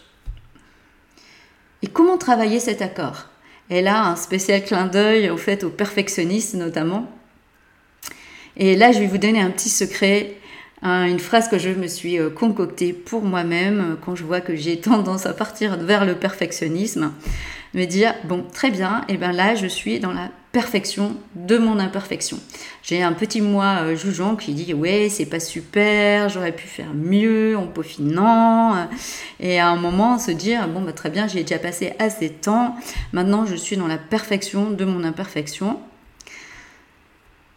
Et 1.83 1.87
comment 1.87 2.19
travailler 2.19 2.61
cet 2.61 2.83
accord? 2.83 3.29
Et 3.71 3.81
là, 3.81 4.05
un 4.05 4.17
spécial 4.17 4.63
clin 4.63 4.87
d'œil 4.87 5.31
au 5.31 5.39
fait 5.39 5.65
au 5.65 5.71
perfectionniste 5.71 6.55
notamment 6.55 7.09
et 8.57 8.77
là, 8.77 8.93
je 8.93 8.99
vais 8.99 9.07
vous 9.07 9.19
donner 9.19 9.41
un 9.41 9.51
petit 9.51 9.69
secret, 9.69 10.37
une 10.83 11.19
phrase 11.19 11.49
que 11.49 11.59
je 11.59 11.71
me 11.71 11.87
suis 11.87 12.19
euh, 12.19 12.31
concoctée 12.31 12.93
pour 12.93 13.23
moi-même 13.23 13.81
euh, 13.81 13.97
quand 14.03 14.15
je 14.17 14.25
vois 14.25 14.41
que 14.41 14.57
j'ai 14.57 14.81
tendance 14.81 15.27
à 15.27 15.35
partir 15.35 15.77
vers 15.77 16.05
le 16.05 16.15
perfectionnisme. 16.15 17.13
Me 17.75 17.85
dire, 17.85 18.15
bon, 18.25 18.45
très 18.53 18.71
bien, 18.71 19.03
et 19.09 19.17
bien 19.17 19.31
là, 19.31 19.55
je 19.55 19.67
suis 19.67 20.01
dans 20.01 20.13
la 20.13 20.31
perfection 20.53 21.17
de 21.37 21.59
mon 21.59 21.79
imperfection. 21.79 22.39
J'ai 22.83 23.03
un 23.03 23.13
petit 23.13 23.41
moi 23.41 23.83
euh, 23.83 23.95
jugeant 23.95 24.35
qui 24.35 24.53
dit 24.53 24.75
ouais 24.75 25.09
c'est 25.09 25.27
pas 25.27 25.39
super, 25.39 26.29
j'aurais 26.29 26.51
pu 26.51 26.67
faire 26.67 26.93
mieux 26.93 27.57
en 27.57 27.69
peaufinant 27.69 28.89
et 29.39 29.61
à 29.61 29.69
un 29.69 29.77
moment 29.77 30.19
se 30.19 30.33
dire 30.33 30.67
bon 30.67 30.81
bah 30.81 30.93
très 30.93 31.09
bien 31.09 31.29
j'ai 31.29 31.43
déjà 31.43 31.61
passé 31.61 31.93
assez 32.01 32.31
de 32.31 32.35
temps, 32.35 32.75
maintenant 33.13 33.47
je 33.47 33.55
suis 33.55 33.77
dans 33.77 33.87
la 33.87 33.99
perfection 33.99 34.71
de 34.73 34.85
mon 34.85 35.05
imperfection 35.05 35.79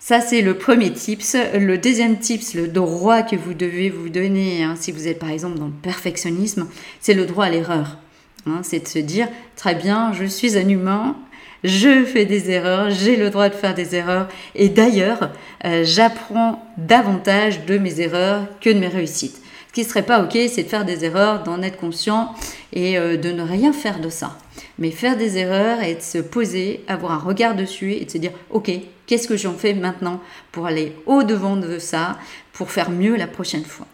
ça, 0.05 0.19
c'est 0.19 0.41
le 0.41 0.57
premier 0.57 0.91
tips. 0.91 1.37
Le 1.57 1.77
deuxième 1.77 2.19
tips, 2.19 2.55
le 2.55 2.67
droit 2.67 3.21
que 3.21 3.37
vous 3.37 3.53
devez 3.53 3.89
vous 3.89 4.09
donner, 4.09 4.61
hein, 4.61 4.75
si 4.77 4.91
vous 4.91 5.07
êtes 5.07 5.17
par 5.17 5.29
exemple 5.29 5.57
dans 5.57 5.67
le 5.67 5.71
perfectionnisme, 5.81 6.67
c'est 6.99 7.13
le 7.13 7.25
droit 7.25 7.45
à 7.45 7.49
l'erreur. 7.49 7.99
Hein, 8.45 8.59
c'est 8.63 8.81
de 8.81 8.87
se 8.89 8.99
dire, 8.99 9.29
très 9.55 9.75
bien, 9.75 10.11
je 10.11 10.25
suis 10.25 10.57
un 10.57 10.67
humain, 10.67 11.15
je 11.63 12.03
fais 12.03 12.25
des 12.25 12.51
erreurs, 12.51 12.89
j'ai 12.89 13.15
le 13.15 13.29
droit 13.29 13.47
de 13.47 13.53
faire 13.53 13.75
des 13.75 13.95
erreurs. 13.95 14.27
Et 14.55 14.67
d'ailleurs, 14.67 15.31
euh, 15.63 15.85
j'apprends 15.85 16.61
davantage 16.77 17.65
de 17.65 17.77
mes 17.77 18.01
erreurs 18.01 18.47
que 18.59 18.71
de 18.71 18.79
mes 18.79 18.89
réussites. 18.89 19.41
Ce 19.73 19.81
qui 19.81 19.89
serait 19.89 20.03
pas 20.03 20.23
ok, 20.23 20.37
c'est 20.49 20.63
de 20.63 20.69
faire 20.69 20.85
des 20.85 21.03
erreurs, 21.03 21.43
d'en 21.43 21.61
être 21.61 21.77
conscient 21.77 22.33
et 22.71 22.97
euh, 22.97 23.17
de 23.17 23.31
ne 23.31 23.41
rien 23.41 23.73
faire 23.73 23.99
de 23.99 24.09
ça. 24.09 24.37
Mais 24.77 24.91
faire 24.91 25.17
des 25.17 25.37
erreurs 25.37 25.81
et 25.81 25.95
de 25.95 26.01
se 26.01 26.19
poser, 26.19 26.83
avoir 26.87 27.11
un 27.11 27.17
regard 27.17 27.55
dessus 27.55 27.91
et 27.93 28.05
de 28.05 28.11
se 28.11 28.19
dire, 28.19 28.31
ok, 28.51 28.71
Qu'est-ce 29.05 29.27
que 29.27 29.37
j'en 29.37 29.53
fais 29.53 29.73
maintenant 29.73 30.21
pour 30.51 30.65
aller 30.65 30.95
au-devant 31.05 31.57
de 31.57 31.77
ça, 31.77 32.17
pour 32.53 32.71
faire 32.71 32.89
mieux 32.89 33.15
la 33.15 33.27
prochaine 33.27 33.65
fois? 33.65 33.87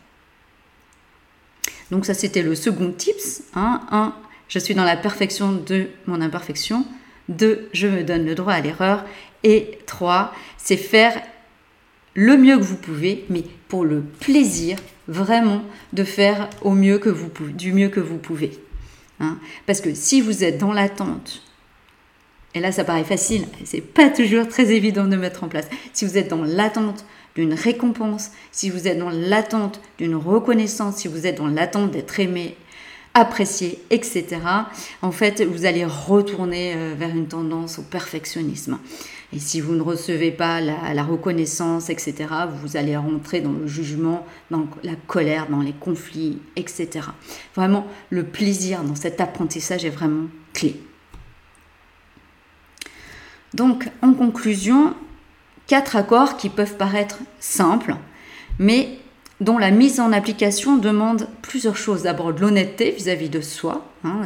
Donc 1.91 2.05
ça, 2.05 2.13
c'était 2.13 2.43
le 2.43 2.53
second 2.53 2.91
tips. 2.91 3.41
Hein. 3.55 3.81
Un, 3.91 4.13
je 4.47 4.59
suis 4.59 4.75
dans 4.75 4.83
la 4.83 4.97
perfection 4.97 5.51
de 5.51 5.87
mon 6.05 6.21
imperfection. 6.21 6.85
Deux, 7.27 7.69
je 7.73 7.87
me 7.87 8.03
donne 8.03 8.25
le 8.25 8.35
droit 8.35 8.53
à 8.53 8.61
l'erreur. 8.61 9.03
Et 9.43 9.79
trois, 9.87 10.33
c'est 10.57 10.77
faire 10.77 11.19
le 12.13 12.37
mieux 12.37 12.57
que 12.57 12.63
vous 12.63 12.77
pouvez, 12.77 13.25
mais 13.29 13.43
pour 13.67 13.85
le 13.85 14.01
plaisir 14.01 14.77
vraiment 15.09 15.63
de 15.91 16.03
faire 16.03 16.49
au 16.61 16.71
mieux 16.71 16.99
que 16.99 17.09
vous 17.09 17.29
du 17.49 17.73
mieux 17.73 17.89
que 17.89 17.99
vous 17.99 18.17
pouvez. 18.17 18.51
Hein. 19.19 19.37
Parce 19.65 19.81
que 19.81 19.93
si 19.93 20.21
vous 20.21 20.43
êtes 20.43 20.57
dans 20.57 20.71
l'attente 20.71 21.43
et 22.55 22.59
là, 22.59 22.71
ça 22.71 22.83
paraît 22.83 23.03
facile, 23.03 23.45
c'est 23.63 23.81
pas 23.81 24.09
toujours 24.09 24.47
très 24.47 24.71
évident 24.71 25.05
de 25.05 25.15
mettre 25.15 25.43
en 25.43 25.49
place. 25.49 25.67
Si 25.93 26.05
vous 26.05 26.17
êtes 26.17 26.29
dans 26.29 26.43
l'attente 26.43 27.05
d'une 27.35 27.53
récompense, 27.53 28.31
si 28.51 28.69
vous 28.69 28.87
êtes 28.87 28.97
dans 28.97 29.11
l'attente 29.11 29.81
d'une 29.99 30.15
reconnaissance, 30.15 30.97
si 30.97 31.07
vous 31.07 31.27
êtes 31.27 31.37
dans 31.37 31.47
l'attente 31.47 31.91
d'être 31.91 32.19
aimé, 32.19 32.55
apprécié, 33.13 33.79
etc., 33.91 34.37
en 35.01 35.11
fait, 35.11 35.43
vous 35.43 35.65
allez 35.65 35.85
retourner 35.85 36.73
euh, 36.75 36.95
vers 36.97 37.09
une 37.09 37.27
tendance 37.27 37.77
au 37.77 37.83
perfectionnisme. 37.83 38.79
Et 39.31 39.39
si 39.39 39.61
vous 39.61 39.73
ne 39.75 39.81
recevez 39.81 40.31
pas 40.31 40.59
la, 40.59 41.03
reconnaissance, 41.03 41.89
etc., 41.89 42.15
vous 42.61 42.77
allez 42.77 42.97
rentrer 42.97 43.41
dans 43.41 43.51
le 43.51 43.67
jugement, 43.67 44.25
dans 44.49 44.67
la 44.83 44.95
colère, 44.95 45.47
dans 45.49 45.61
les 45.61 45.73
conflits, 45.73 46.39
etc. 46.55 46.89
Vraiment, 47.55 47.85
le 48.09 48.23
plaisir 48.23 48.83
dans 48.83 48.95
cet 48.95 49.21
apprentissage 49.21 49.85
est 49.85 49.91
vraiment 49.91 50.27
clé. 50.53 50.81
Donc, 53.53 53.89
en 54.01 54.13
conclusion, 54.13 54.95
quatre 55.67 55.95
accords 55.95 56.37
qui 56.37 56.49
peuvent 56.49 56.77
paraître 56.77 57.19
simples, 57.39 57.95
mais 58.57 58.97
dont 59.41 59.57
la 59.57 59.71
mise 59.71 59.99
en 59.99 60.11
application 60.11 60.77
demande 60.77 61.27
plusieurs 61.41 61.77
choses. 61.77 62.03
D'abord, 62.03 62.31
l'honnêteté 62.31 62.91
vis-à-vis 62.91 63.29
de 63.29 63.41
soi, 63.41 63.85
hein, 64.03 64.23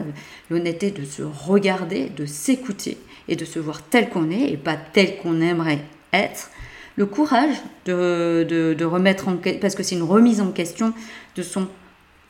l'honnêteté 0.50 0.92
de 0.92 1.06
se 1.06 1.22
regarder, 1.22 2.10
de 2.10 2.26
s'écouter 2.26 2.98
et 3.28 3.36
de 3.36 3.46
se 3.46 3.60
voir 3.60 3.82
tel 3.82 4.10
qu'on 4.10 4.30
est 4.32 4.52
et 4.52 4.58
pas 4.58 4.76
tel 4.76 5.18
qu'on 5.18 5.42
aimerait 5.42 5.82
être. 6.12 6.50
Le 6.96 7.06
courage 7.06 7.56
de, 7.86 8.46
de 8.48 8.86
remettre 8.86 9.28
en 9.28 9.38
question, 9.38 9.60
parce 9.60 9.76
que 9.76 9.84
c'est 9.84 9.96
une 9.96 10.04
remise 10.04 10.42
en 10.42 10.52
question 10.52 10.94
de 11.36 11.42
son 11.42 11.68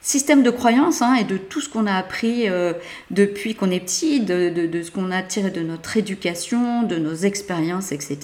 système 0.03 0.43
de 0.43 0.49
croyance 0.49 1.01
hein, 1.01 1.15
et 1.15 1.23
de 1.23 1.37
tout 1.37 1.61
ce 1.61 1.69
qu'on 1.69 1.87
a 1.87 1.93
appris 1.95 2.49
euh, 2.49 2.73
depuis 3.09 3.55
qu'on 3.55 3.71
est 3.71 3.79
petit, 3.79 4.19
de, 4.19 4.49
de, 4.49 4.81
ce 4.83 4.91
qu'on 4.91 5.09
a 5.11 5.23
tiré 5.23 5.49
de 5.49 5.61
notre 5.61 5.97
éducation, 5.97 6.83
de 6.83 6.97
nos 6.97 7.15
expériences, 7.15 7.93
etc. 7.93 8.19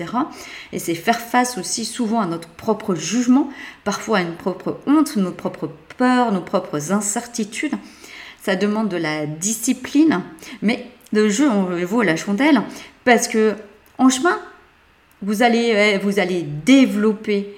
Et 0.73 0.77
c'est 0.77 0.93
faire 0.93 1.19
face 1.19 1.58
aussi 1.58 1.86
souvent 1.86 2.19
à 2.19 2.25
notre 2.25 2.49
propre 2.49 2.95
jugement, 2.95 3.49
parfois 3.86 4.19
à 4.19 4.21
une 4.21 4.36
propre 4.36 4.77
honte, 4.86 5.15
nos 5.15 5.32
propres 5.32 5.71
peurs, 5.97 6.34
nos 6.34 6.41
propres 6.41 6.91
incertitudes. 6.91 7.75
Ça 8.43 8.58
demande 8.58 8.89
de 8.89 8.97
la 8.97 9.25
discipline, 9.25 10.21
mais 10.62 10.86
le 11.12 11.30
jeu 11.30 11.50
on 11.50 11.76
vaut 11.86 12.02
la 12.02 12.15
chandelle 12.15 12.62
parce 13.04 13.28
que 13.28 13.56
en 13.98 14.10
chemin, 14.10 14.39
vous 15.22 15.43
allez, 15.43 16.00
vous 16.02 16.19
allez 16.19 16.43
développer 16.43 17.54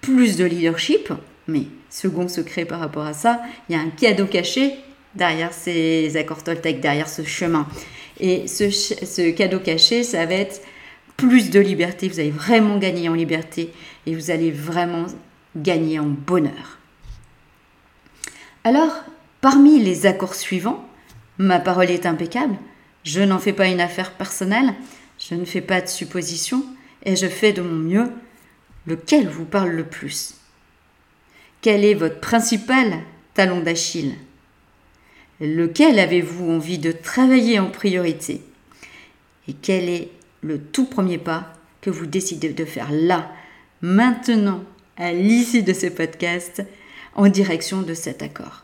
plus 0.00 0.36
de 0.36 0.44
leadership, 0.44 1.12
mais 1.46 1.66
second 1.88 2.28
secret 2.28 2.64
par 2.64 2.80
rapport 2.80 3.06
à 3.06 3.12
ça, 3.12 3.40
il 3.68 3.76
y 3.76 3.78
a 3.78 3.80
un 3.80 3.90
cadeau 3.90 4.26
caché 4.26 4.74
derrière 5.14 5.52
ces 5.52 6.16
accords 6.16 6.42
Toltec, 6.42 6.80
derrière 6.80 7.08
ce 7.08 7.22
chemin. 7.22 7.66
Et 8.20 8.46
ce, 8.46 9.30
cadeau 9.30 9.60
caché, 9.60 10.02
ça 10.02 10.26
va 10.26 10.34
être 10.34 10.60
plus 11.16 11.50
de 11.50 11.60
liberté. 11.60 12.08
Vous 12.08 12.20
allez 12.20 12.30
vraiment 12.30 12.78
gagner 12.78 13.08
en 13.08 13.14
liberté 13.14 13.70
et 14.06 14.14
vous 14.14 14.30
allez 14.30 14.50
vraiment 14.50 15.06
gagner 15.56 15.98
en 15.98 16.06
bonheur. 16.06 16.78
Alors, 18.64 19.04
parmi 19.40 19.78
les 19.78 20.06
accords 20.06 20.34
suivants, 20.34 20.84
ma 21.38 21.60
parole 21.60 21.90
est 21.90 22.06
impeccable, 22.06 22.56
je 23.04 23.20
n'en 23.20 23.38
fais 23.38 23.52
pas 23.52 23.68
une 23.68 23.80
affaire 23.80 24.12
personnelle, 24.12 24.74
je 25.18 25.34
ne 25.34 25.44
fais 25.44 25.60
pas 25.60 25.80
de 25.80 25.86
suppositions 25.88 26.64
et 27.04 27.16
je 27.16 27.26
fais 27.26 27.52
de 27.52 27.62
mon 27.62 27.76
mieux, 27.76 28.10
lequel 28.86 29.28
vous 29.28 29.44
parle 29.44 29.70
le 29.70 29.84
plus. 29.84 30.34
Quel 31.60 31.84
est 31.84 31.94
votre 31.94 32.20
principal 32.20 32.98
talon 33.34 33.60
d'Achille? 33.60 34.16
Lequel 35.40 35.98
avez-vous 35.98 36.50
envie 36.50 36.78
de 36.78 36.92
travailler 36.92 37.58
en 37.58 37.70
priorité? 37.70 38.42
Et 39.48 39.52
quel 39.52 39.88
est 39.88 40.10
le 40.42 40.58
tout 40.58 40.86
premier 40.86 41.18
pas 41.18 41.52
que 41.80 41.90
vous 41.90 42.06
décidez 42.06 42.52
de 42.52 42.64
faire 42.64 42.90
là, 42.90 43.30
maintenant, 43.82 44.64
à 44.96 45.12
l'issue 45.12 45.62
de 45.62 45.72
ce 45.72 45.86
podcast, 45.86 46.62
en 47.14 47.28
direction 47.28 47.82
de 47.82 47.94
cet 47.94 48.22
accord? 48.22 48.62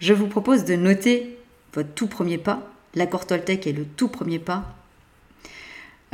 Je 0.00 0.12
vous 0.12 0.26
propose 0.26 0.64
de 0.64 0.76
noter 0.76 1.37
votre 1.74 1.90
tout 1.94 2.06
premier 2.06 2.38
pas. 2.38 2.70
L'accord 2.94 3.26
Toltec 3.26 3.66
est 3.66 3.72
le 3.72 3.84
tout 3.84 4.08
premier 4.08 4.38
pas. 4.38 4.74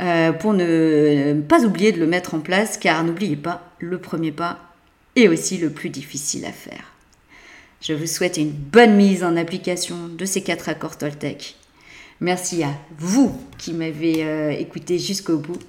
Euh, 0.01 0.33
pour 0.33 0.53
ne 0.53 1.41
pas 1.47 1.63
oublier 1.63 1.91
de 1.93 1.99
le 1.99 2.07
mettre 2.07 2.33
en 2.33 2.39
place, 2.39 2.77
car 2.77 3.03
n'oubliez 3.03 3.37
pas, 3.37 3.71
le 3.79 3.97
premier 3.97 4.33
pas 4.33 4.59
et 5.15 5.29
aussi 5.29 5.57
le 5.57 5.69
plus 5.69 5.89
difficile 5.89 6.45
à 6.45 6.51
faire. 6.51 6.91
Je 7.81 7.93
vous 7.93 8.07
souhaite 8.07 8.37
une 8.37 8.51
bonne 8.51 8.95
mise 8.95 9.23
en 9.23 9.37
application 9.37 10.07
de 10.07 10.25
ces 10.25 10.41
quatre 10.41 10.67
accords 10.67 10.97
Toltec. 10.97 11.55
Merci 12.19 12.63
à 12.63 12.71
vous 12.97 13.39
qui 13.57 13.73
m'avez 13.73 14.23
euh, 14.23 14.51
écouté 14.51 14.99
jusqu'au 14.99 15.37
bout. 15.37 15.59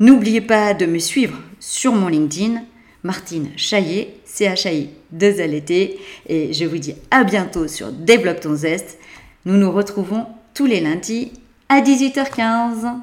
N'oubliez 0.00 0.40
pas 0.40 0.74
de 0.74 0.86
me 0.86 0.98
suivre 0.98 1.38
sur 1.58 1.92
mon 1.92 2.08
LinkedIn, 2.08 2.62
Martine 3.04 3.50
Chaillet, 3.56 4.14
C-H-A-I 4.24 4.90
2 5.12 5.40
L 5.40 5.64
T, 5.64 5.98
et 6.28 6.52
je 6.52 6.64
vous 6.64 6.78
dis 6.78 6.94
à 7.10 7.24
bientôt 7.24 7.68
sur 7.68 7.92
Développe 7.92 8.40
ton 8.40 8.54
zeste. 8.54 8.98
Nous 9.44 9.56
nous 9.56 9.70
retrouvons 9.70 10.26
tous 10.54 10.66
les 10.66 10.80
lundis 10.80 11.32
à 11.68 11.80
18h15. 11.80 12.94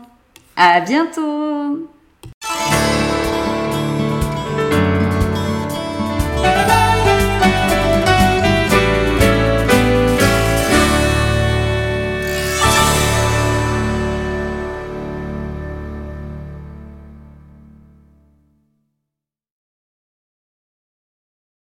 À 0.55 0.81
bientôt! 0.81 1.89